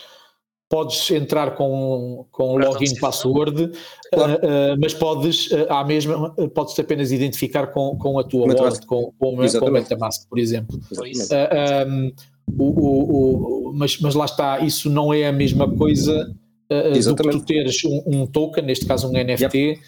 [0.69, 3.71] podes entrar com, com login e password,
[4.11, 4.33] Claro.
[4.33, 4.39] ah,
[4.73, 8.81] ah, mas podes, ah, à mesma, podes apenas identificar com, com a tua Metamask.
[8.81, 9.71] wallet, com, com, o- com o.
[9.71, 10.79] Metamask, por exemplo.
[10.95, 11.23] Por isso.
[11.23, 11.71] Exatamente.
[11.73, 12.11] Ah, um,
[12.57, 16.33] o, o- o- mas, mas lá está, isso não é a mesma coisa
[16.69, 19.79] ah, do que tu teres um, um token, neste caso um NFT,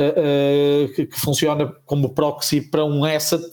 [0.00, 3.44] ah, ah, que, que funciona como proxy para um asset,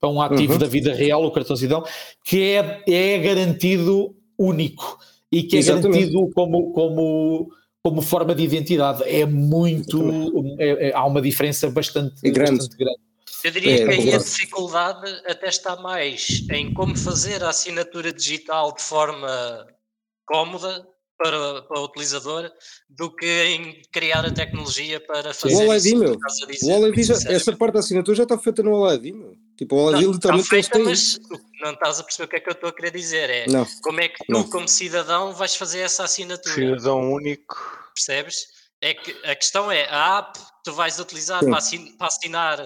[0.00, 0.58] para um ativo Uhum.
[0.58, 1.84] da vida real, o cartão cidadão,
[2.24, 4.98] que é, é garantido único
[5.32, 6.00] e que é Exatamente.
[6.10, 7.48] garantido como, como,
[7.82, 9.02] como forma de identidade.
[9.04, 10.02] É muito.
[10.58, 12.58] é- é- há uma diferença bastante, grande.
[12.58, 12.98] bastante grande.
[13.44, 14.24] Eu diria É, que aí a verdade.
[14.24, 19.66] dificuldade até está mais em como fazer a assinatura digital de forma
[20.26, 20.86] cómoda
[21.18, 22.50] para, para o utilizador
[22.88, 26.18] do que em criar a tecnologia para fazer All isso ID, que meu.
[26.48, 29.34] dizer, O ID já- essa parte da assinatura já está feita no ID, meu.
[29.56, 31.20] Tipo, o ID Não, literalmente está feita, mas
[31.60, 33.30] não estás a perceber o que é que eu estou a querer dizer.
[33.30, 34.48] É Não, como é que tu, não.
[34.50, 36.54] como cidadão, vais fazer essa assinatura.
[36.54, 37.54] Cidadão único.
[37.94, 38.46] Percebes?
[38.80, 42.58] É que a questão é a app que tu vais utilizar para, assin- para assinar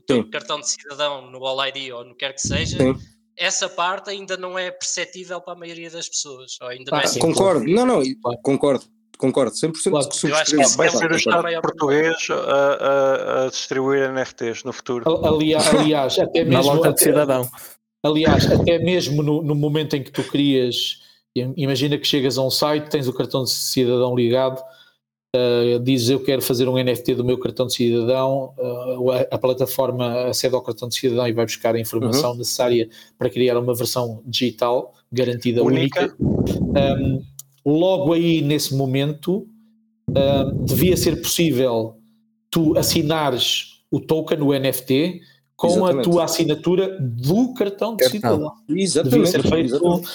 [0.00, 0.30] o teu Sim.
[0.30, 2.94] cartão de cidadão no All ID ou no que quer que seja, Sim.
[3.36, 6.56] essa parte ainda não é perceptível para a maioria das pessoas.
[6.60, 7.34] Ou ainda não Ah, é sim, simples.
[7.36, 7.64] concordo.
[7.66, 8.02] Não, não,
[8.42, 8.84] concordo.
[9.18, 9.52] Concordo.
[9.54, 10.08] 100% Claro.
[10.08, 10.62] que Eu acho que subscrevo.
[10.62, 15.04] isso Vai é ser o Estado português a, a- a distribuir NFTs no futuro.
[15.26, 16.74] Aliás, aliás até Na mesmo.
[16.74, 17.48] loja de cidadão.
[18.02, 21.00] Aliás, até mesmo no, no momento em que tu crias,
[21.36, 24.62] imagina que chegas a um site, tens o cartão de cidadão ligado,
[25.36, 29.38] uh, dizes eu quero fazer um NFT do meu cartão de cidadão, uh, a, a
[29.38, 33.74] plataforma acede ao cartão de cidadão e vai buscar a informação necessária para criar uma
[33.74, 36.14] versão digital garantida única.
[36.18, 36.96] Única.
[37.00, 37.22] Um,
[37.64, 39.46] logo aí nesse momento
[40.08, 41.96] um, devia ser possível
[42.50, 45.20] tu assinares o token, o NFT,
[45.56, 45.98] com Exatamente.
[45.98, 48.52] a tua assinatura do cartão de cidadão.
[48.66, 49.28] Devia Exatamente.
[49.28, 50.08] ser, feito, exatamente.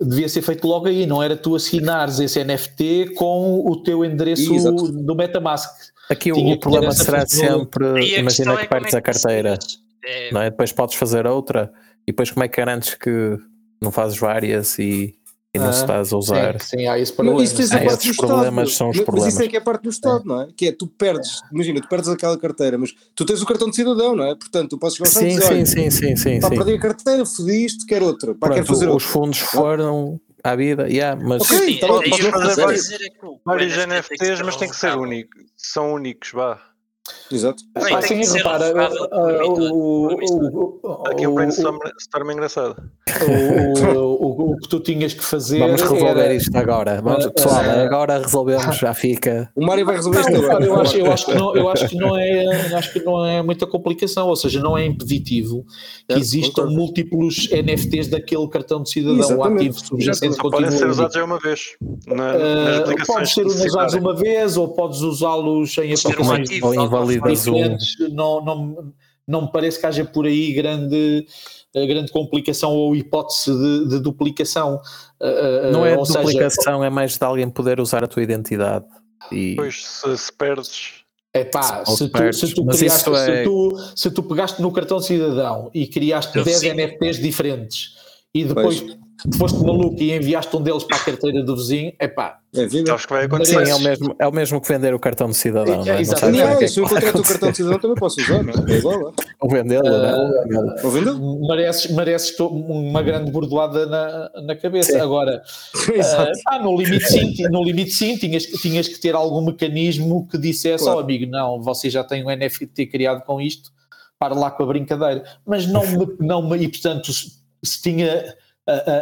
[0.00, 4.54] Devia ser feito logo aí, não era tu assinares esse NFT com o teu endereço
[4.54, 4.90] Exato.
[4.90, 5.70] do Metamask.
[6.08, 7.84] Aqui o, Tinha o problema será sempre,
[8.18, 9.58] imagina questão que é perdes é a carteira.
[10.04, 10.50] É, não é?
[10.50, 11.70] Depois podes fazer outra
[12.02, 13.38] e depois como é que garantes que
[13.80, 15.14] não fazes várias e,
[15.52, 16.60] e não Ah, se estás a usar?
[16.60, 17.42] Sim, sim, há esse Mas problema.
[17.42, 18.28] isso Ah, a parte do esses Estado.
[18.28, 19.34] problemas são os mas, mas problemas.
[19.34, 20.48] isso é que é parte do Estado, não é?
[20.56, 23.74] Que é tu perdes, imagina, tu perdes aquela carteira, mas tu tens o cartão de
[23.74, 24.34] cidadão, não é?
[24.36, 26.56] Portanto, tu podes chegar ao e Sim, dizer, sim, sim, sim, sim, pá, sim.
[26.56, 30.54] perdi a carteira, fodi isto, quero outra, pá, quero Pronto, fazer os fundos foram à
[30.54, 34.68] vida, yeah, mas Ok, sim, tá é- é eu fazer vários- é NFTs, mas tem
[34.68, 35.30] que ser único.
[35.56, 36.69] São únicos, vá.
[37.32, 37.62] Exato.
[37.78, 38.72] Sim, que ser repara,
[39.46, 40.08] o-
[41.06, 42.76] Aqui um o- brainstorm storm engraçado.
[43.26, 47.00] o- que tu tinhas que fazer vamos resolver era- isto agora.
[47.02, 49.50] Vamos, Ah, pessoal, ah, agora resolvemos, já fica.
[49.54, 50.64] O Mário vai resolver isto agora.
[50.64, 53.24] eu, acho, eu, acho que não, eu acho que não é eu acho que não
[53.26, 55.64] é muita complicação, ou seja, não é impeditivo
[56.08, 56.76] que existam concordo.
[56.76, 59.60] múltiplos NFTs daquele cartão de cidadão Exatamente.
[59.68, 60.36] ativo subjacente.
[60.38, 61.60] Podem ser usados já uma vez.
[62.06, 66.08] Na, nas Uh, aplicações podes ser que usados uma vez ou podes usá-los em Ser
[66.08, 67.06] aplicações ou de um.
[67.08, 67.96] diferentes.
[68.12, 68.92] Não, não,
[69.26, 71.26] não me parece que haja por aí grande,
[71.74, 74.80] eh, grande complicação ou hipótese de, de duplicação.
[75.20, 78.84] Uh, Não é ou seja, duplicação, é mais de alguém poder usar a tua identidade.
[79.30, 83.76] E Depois, se, se perdes, É pá, se tu, se, tu criaste, é- se, tu,
[83.94, 86.70] se tu pegaste no cartão de cidadão e criaste Eu 10 sim.
[86.74, 87.90] NFTs diferentes
[88.34, 88.84] e depois
[89.36, 92.94] foste maluco e enviaste um deles para a carteira do vizinho, é pá, É vida.
[92.94, 93.68] acho que vai Sim, acontecer.
[93.68, 96.02] é o, mesmo, é o mesmo que vender o cartão de cidadão, não é?
[96.02, 97.32] Não Não, bem o que é se eu encontrar o acontecer.
[97.32, 98.72] cartão de cidadão também posso usar, não é?
[98.74, 99.12] É igual, é?
[99.40, 100.08] Ou vendê-lo, Ah, não
[100.78, 100.84] é?
[100.84, 101.18] Ou vendeu?
[101.48, 104.92] mereces, mereces uma grande bordoada na, na cabeça.
[104.92, 105.00] Sim.
[105.00, 105.42] Agora,
[105.94, 106.32] Exato.
[106.48, 110.38] ah, no limite sim, no limite sim tinhas, que- tinhas que ter algum mecanismo que
[110.38, 111.00] dissesse ao Claro.
[111.06, 113.70] amigo, não, você já tem um NFT criado com isto,
[114.18, 115.24] para lá com a brincadeira.
[115.46, 118.34] Mas não me, não me e portanto, se, se tinha ah, ah,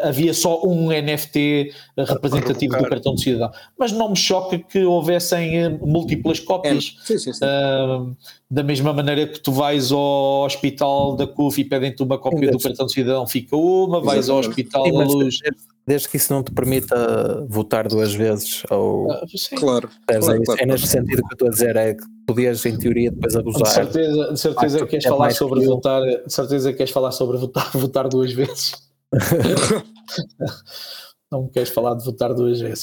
[0.04, 3.50] havia só um NFT representativo do cartão de cidadão.
[3.78, 6.42] Mas não me choca que houvessem eh, múltiplas É.
[6.44, 6.96] cópias.
[7.04, 7.40] Sim, sim, sim.
[7.44, 8.04] Ah,
[8.50, 12.58] da mesma maneira que tu vais ao hospital da CUF e pedem-te uma cópia do
[12.58, 15.38] cartão de cidadão, fica uma, vais ao hospital Sim, da luz.
[15.86, 19.22] desde, que isso não te permita votar duas vezes, ou Ah,
[19.56, 19.88] Claro.
[19.88, 20.44] Claro, é, isso.
[20.44, 23.32] claro, é neste sentido que eu estou a dizer, é que podias em teoria depois
[23.34, 23.66] de abusar.
[23.68, 27.36] certeza, de certeza Ah, queres queres falar sobre que votar, de certeza queres falar sobre
[27.38, 28.72] votar, votar duas vezes.
[31.30, 32.82] não me queres falar de votar duas vezes.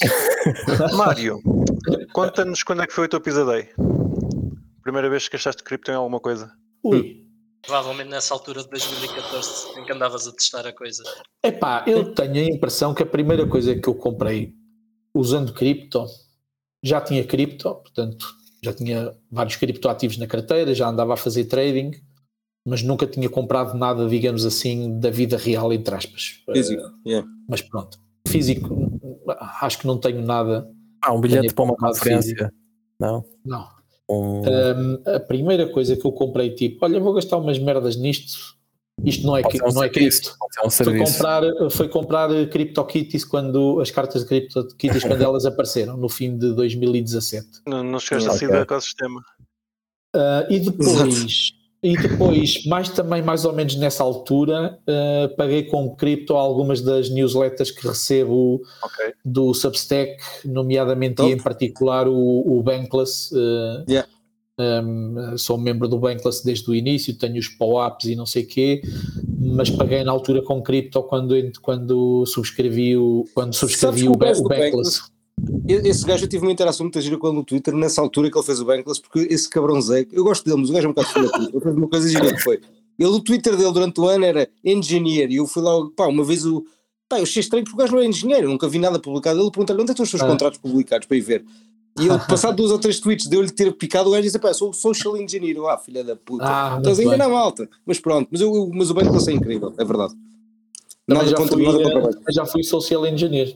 [0.95, 1.39] Mário,
[2.13, 3.69] conta-nos quando é que foi o teu Pizza Day.
[4.81, 6.51] Primeira vez que gastaste cripto em alguma coisa.
[6.83, 7.23] Ui.
[7.65, 11.03] Provavelmente nessa altura de 2014 em que andavas a testar a coisa.
[11.43, 14.53] Epá, eu tenho a impressão que a primeira coisa que eu comprei
[15.15, 16.05] usando cripto,
[16.83, 18.27] já tinha cripto, portanto,
[18.63, 21.91] já tinha vários criptoativos na carteira, já andava a fazer trading,
[22.65, 26.41] mas nunca tinha comprado nada, digamos assim, da vida real, entre aspas.
[26.51, 27.27] Físico, yeah.
[27.47, 28.99] Mas pronto, físico,
[29.61, 30.67] acho que não tenho nada.
[31.03, 32.51] Ah, um bilhete para uma conferência.
[32.99, 33.23] Não.
[33.45, 33.67] Não.
[34.09, 38.55] Um, Um, a primeira coisa que eu comprei, tipo, olha, vou gastar umas merdas nisto.
[39.03, 40.33] Isto não é, que, um não é cripto.
[40.63, 41.13] um Foi serviço.
[41.13, 46.53] comprar, foi comprar CryptoKitties quando as cartas de CryptoKitties quando elas apareceram no fim de
[46.53, 47.61] 2017.
[47.67, 48.35] Não, não chegaste Ok.
[48.35, 49.21] a sair do ecossistema.
[50.15, 51.51] Ah, e depois,
[51.85, 57.09] e depois, mais também mais ou menos nessa altura, ah, paguei com cripto algumas das
[57.11, 59.13] newsletters que recebo Ok.
[59.23, 61.29] do Substack, nomeadamente Top.
[61.29, 63.29] e em particular o, o Bankless.
[63.35, 64.07] ah, Yeah.
[64.83, 68.47] um, sou membro do Bankless desde o início, tenho os POAPs e não sei o
[68.47, 68.81] quê,
[69.37, 74.17] mas paguei na altura com cripto quando, quando subscrevi o, quando subscrevi o, o o
[74.17, 75.01] do Bankless.
[75.67, 78.37] Esse gajo eu tive uma interação muito gira com ele no Twitter nessa altura que
[78.37, 80.89] ele fez o Bankless, porque esse cabrão Zé, eu gosto dele, mas o gajo é
[80.89, 81.61] um bocado filho da puta.
[81.61, 82.59] Fez uma coisa gira que foi.
[82.97, 86.23] Ele, o Twitter dele durante o ano era engineer, e eu fui lá, pá, uma
[86.23, 86.63] vez o.
[87.09, 89.39] Pá, eu achei estranho porque o gajo não é engenheiro, nunca vi nada publicado.
[89.39, 90.27] Ele perguntou-lhe onde é que estão os seus Ah.
[90.27, 91.45] contratos publicados para ir ver.
[91.99, 94.71] E ele, passado duas ou três tweets, deu-lhe ter picado, o gajo disse: pá, sou
[94.73, 95.55] social engineer.
[95.57, 96.43] Eu, ah, filha da puta.
[96.45, 97.35] Ah, Estás a muito enganar bem.
[97.35, 97.69] a malta.
[97.85, 100.13] Mas pronto, mas, eu, mas o Bankless é incrível, é verdade.
[101.07, 103.55] Nada já contra, fui, nada eh, contra também já fui social engineer.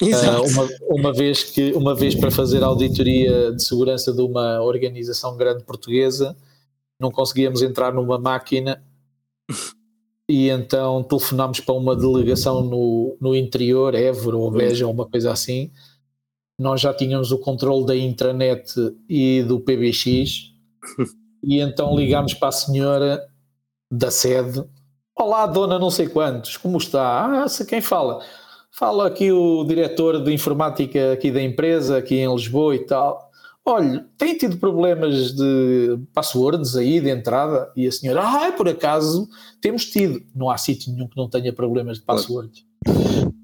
[0.00, 5.36] Ah, uma, uma, vez que, uma vez para fazer auditoria de segurança de uma organização
[5.36, 6.36] grande portuguesa,
[7.00, 8.82] não conseguíamos entrar numa máquina
[10.28, 15.32] e então telefonámos para uma delegação no, no interior, Évora ou Beja ou uma coisa
[15.32, 15.72] assim.
[16.60, 18.74] Nós já tínhamos o controle da intranet
[19.08, 20.52] e do PBX
[21.42, 23.26] e então ligámos para a senhora
[23.90, 24.62] da sede.
[25.16, 27.44] Olá, dona não sei quantos, como está?
[27.44, 28.22] Ah, quem fala.
[28.70, 33.30] Fala aqui o diretor de informática aqui da empresa, aqui em Lisboa e tal.
[33.64, 37.70] olha, tem tido problemas de passwords aí de entrada?
[37.76, 39.28] E a senhora, ah, por acaso
[39.60, 40.22] temos tido.
[40.34, 42.68] Não há sítio nenhum que não tenha problemas de passwords.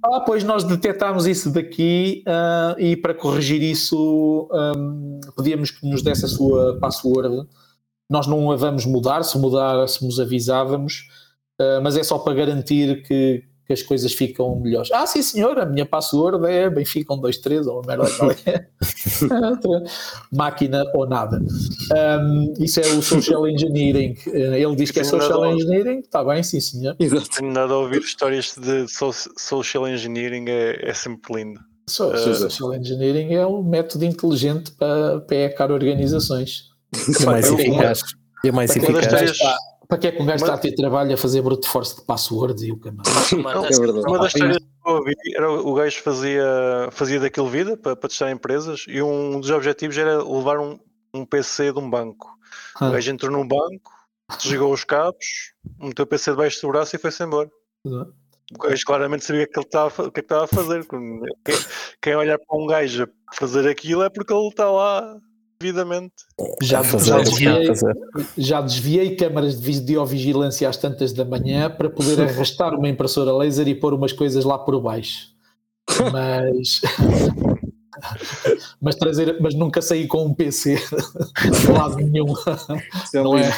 [0.04, 6.02] Ah, pois nós detectámos isso daqui uh, e para corrigir isso um, pedíamos que nos
[6.02, 7.48] desse a sua password.
[8.08, 11.08] Nós não a vamos mudar, se mudássemos avisávamos,
[11.60, 14.90] uh, mas é só para garantir que, que as coisas ficam melhores.
[14.92, 18.04] Ah, sim senhor, a minha password é Benfica 123 ou a merda
[18.46, 18.66] é.
[20.32, 21.40] Máquina ou nada.
[21.40, 24.16] Um, isso é o social engineering.
[24.26, 26.94] Eh, ele diz que é social engineering, está bem, sim senhor.
[26.98, 27.28] Exato.
[27.30, 31.60] Tenho nada a ouvir histórias de social engineering, é, é sempre lindo.
[31.86, 36.70] So, uh, social engineering é um método inteligente para, para ecar organizações.
[37.20, 38.02] É mais eficaz.
[38.44, 39.38] É mais eficaz.
[39.88, 42.02] Para que é que um gajo está a ter trabalho a fazer brute force de
[42.02, 43.04] passwords e o canal?
[43.06, 44.06] é verdade.
[44.06, 48.08] Uma das histórias que eu ouvi era o gajo fazia, fazia daquilo vida para, para
[48.08, 50.78] testar empresas e um dos objetivos era levar um,
[51.12, 52.28] um PC de um banco.
[52.80, 52.88] Ah.
[52.88, 53.92] O gajo entrou num banco,
[54.38, 57.50] desligou os cabos, meteu o PC debaixo do braço e foi-se embora.
[57.84, 60.86] O gajo claramente sabia que ele estava, o que, é que estava a fazer.
[60.86, 61.20] Quem,
[62.00, 65.18] quem olha para um gajo a fazer aquilo é porque ele está lá
[65.64, 66.12] devidamente.
[66.62, 67.72] Já, fazer, já, desviei,
[68.36, 73.66] já desviei câmaras de videovigilância às tantas da manhã para poder arrastar uma impressora laser
[73.66, 75.28] e pôr umas coisas lá por baixo.
[76.12, 76.80] Mas.
[78.80, 82.34] mas, trazer, mas nunca saí com um PC de lado nenhum.
[83.14, 83.52] É não, é,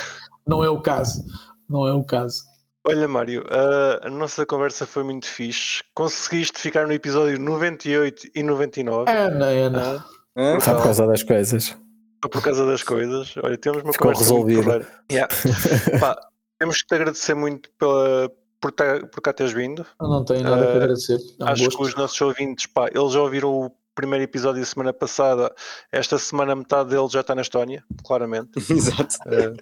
[0.47, 1.25] não é o caso.
[1.69, 2.43] Não é o caso.
[2.89, 5.83] Olha, Mário, a, a nossa conversa foi muito fixe.
[5.93, 9.11] Conseguiste ficar no episódio 98 e 99?
[9.11, 10.05] É, não, é, não.
[10.37, 10.61] É?
[10.61, 11.77] Só por causa das coisas
[12.21, 13.35] por causa das coisas.
[13.43, 14.87] Olha, temos uma Ficou resolvido.
[15.11, 15.33] Yeah.
[16.01, 16.17] Pá,
[16.59, 19.85] temos que te agradecer muito pela, por, ter, por cá teres vindo.
[20.01, 21.19] Eu não tenho nada uh, a agradecer.
[21.39, 21.79] É um acho gosto.
[21.79, 25.51] que os nossos ouvintes, pá, eles já ouviram o primeiro episódio da semana passada.
[25.91, 28.51] Esta semana metade dele já está na Estónia, claramente.
[28.71, 29.17] Exato.
[29.27, 29.57] Uh,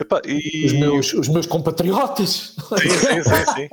[0.00, 0.66] epá, e...
[0.66, 2.56] os, meus, os meus compatriotas.
[2.56, 3.44] Sim, sim, sim.
[3.54, 3.68] sim.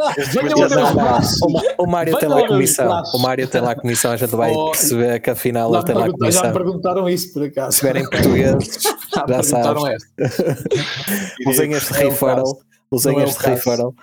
[1.80, 3.03] o, o Mário tem lá a comissão.
[3.16, 4.12] O Mário tem lá a comissão.
[4.12, 6.43] A gente vai oh, perceber que afinal ele tem lá a comissão.
[6.43, 7.78] Já perguntaram isso por acaso.
[7.78, 8.84] Se verem portugueses,
[9.16, 9.84] já, já sabes.
[11.47, 12.60] Usem este é referral.
[12.91, 13.95] Usem este referral.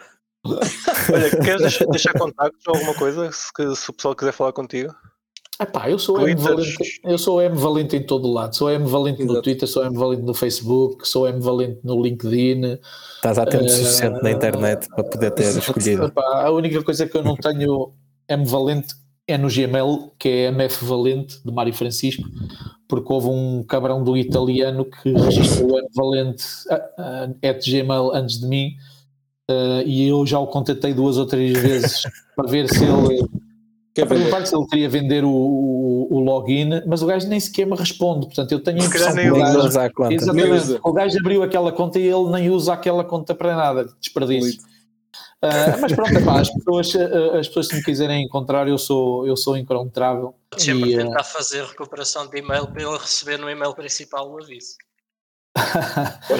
[1.12, 4.94] Olha, queres deixar, deixar contactos ou alguma coisa se, se, o pessoal quiser falar contigo?
[5.58, 9.22] Epá, eu sou M Valente, eu sou M Valente em todo lado, sou M Valente
[9.22, 9.36] Exato.
[9.36, 12.78] no Twitter, sou M Valente no Facebook, sou M Valente no LinkedIn.
[13.16, 16.04] Estás atento uh, suficiente na internet para poder ter escolhido.
[16.04, 17.94] Epá, a única coisa que eu não tenho
[18.28, 18.94] M Valente
[19.26, 22.22] é no Gmail, que é MF Valente, de Mário Francisco,
[22.86, 28.40] porque houve um cabrão do italiano que registrou M Valente uh, uh, at Gmail antes
[28.40, 28.76] de mim
[29.50, 32.02] uh, e eu já o contatei duas ou três vezes
[32.34, 33.26] para ver se ele
[33.96, 37.66] Quer perguntar se ele queria vender o, o, o, login, mas o gajo nem sequer
[37.66, 38.26] me responde.
[38.26, 40.12] Portanto, eu tenho a impressão que o gajo, usa a conta.
[40.12, 44.60] Exatamente, o gajo abriu aquela conta e ele nem usa aquela conta para nada, desperdício.
[45.42, 49.26] Uh, mas pronto, epá, as, pessoas, uh, as pessoas se me quiserem encontrar, eu sou,
[49.26, 50.34] eu sou encontrável.
[50.58, 54.38] Sempre e, tentar uh, fazer recuperação de e-mail para ele receber no e-mail principal o
[54.42, 54.76] aviso.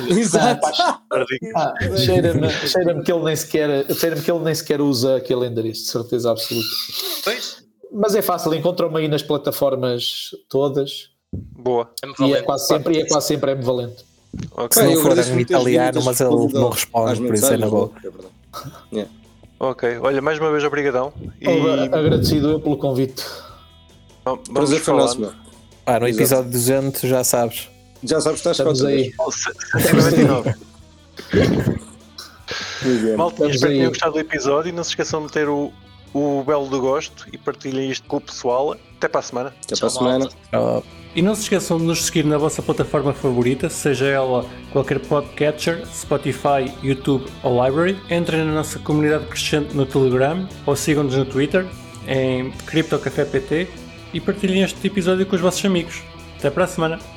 [0.09, 0.69] Exato.
[1.55, 5.85] Ah, cheira-me cheira que ele nem sequer cheira que ele nem sequer usa aquele endereço,
[5.85, 6.69] de certeza absoluta.
[7.25, 7.65] Pois.
[7.93, 11.11] Mas é fácil, encontram-me aí nas plataformas todas.
[11.33, 11.91] Boa.
[12.21, 14.05] E é quase sempre, e é quase sempre M-valente.
[14.53, 14.83] Okay.
[14.83, 17.91] Se não for em italiano, mas ele não responde, por isso é na boa.
[18.95, 19.07] É
[19.59, 21.13] ok, olha, mais uma vez obrigadão.
[21.41, 21.49] E...
[21.93, 23.25] Agradecido eu pelo convite.
[24.25, 25.15] Bom, vamos falar.
[25.87, 27.69] Ah, no episódio 200 já sabes.
[28.05, 29.13] Já sabes que estás Estamos aí.
[33.17, 35.73] Malta, espero que tenham gostado do episódio e não se esqueçam de meter o,
[36.13, 38.77] o belo do gosto e partilhem isto com o pessoal.
[38.97, 39.55] Até para a semana.
[39.65, 40.29] Até para a semana.
[41.15, 45.83] E não se esqueçam de nos seguir na vossa plataforma favorita, seja ela qualquer podcatcher,
[45.87, 47.99] Spotify, YouTube ou Library.
[48.11, 51.67] Entrem na nossa comunidade crescente no Telegram ou sigam-nos no Twitter
[52.07, 53.67] em CryptoCafépt
[54.13, 56.03] e partilhem este episódio com os vossos amigos.
[56.39, 57.16] Até para a semana!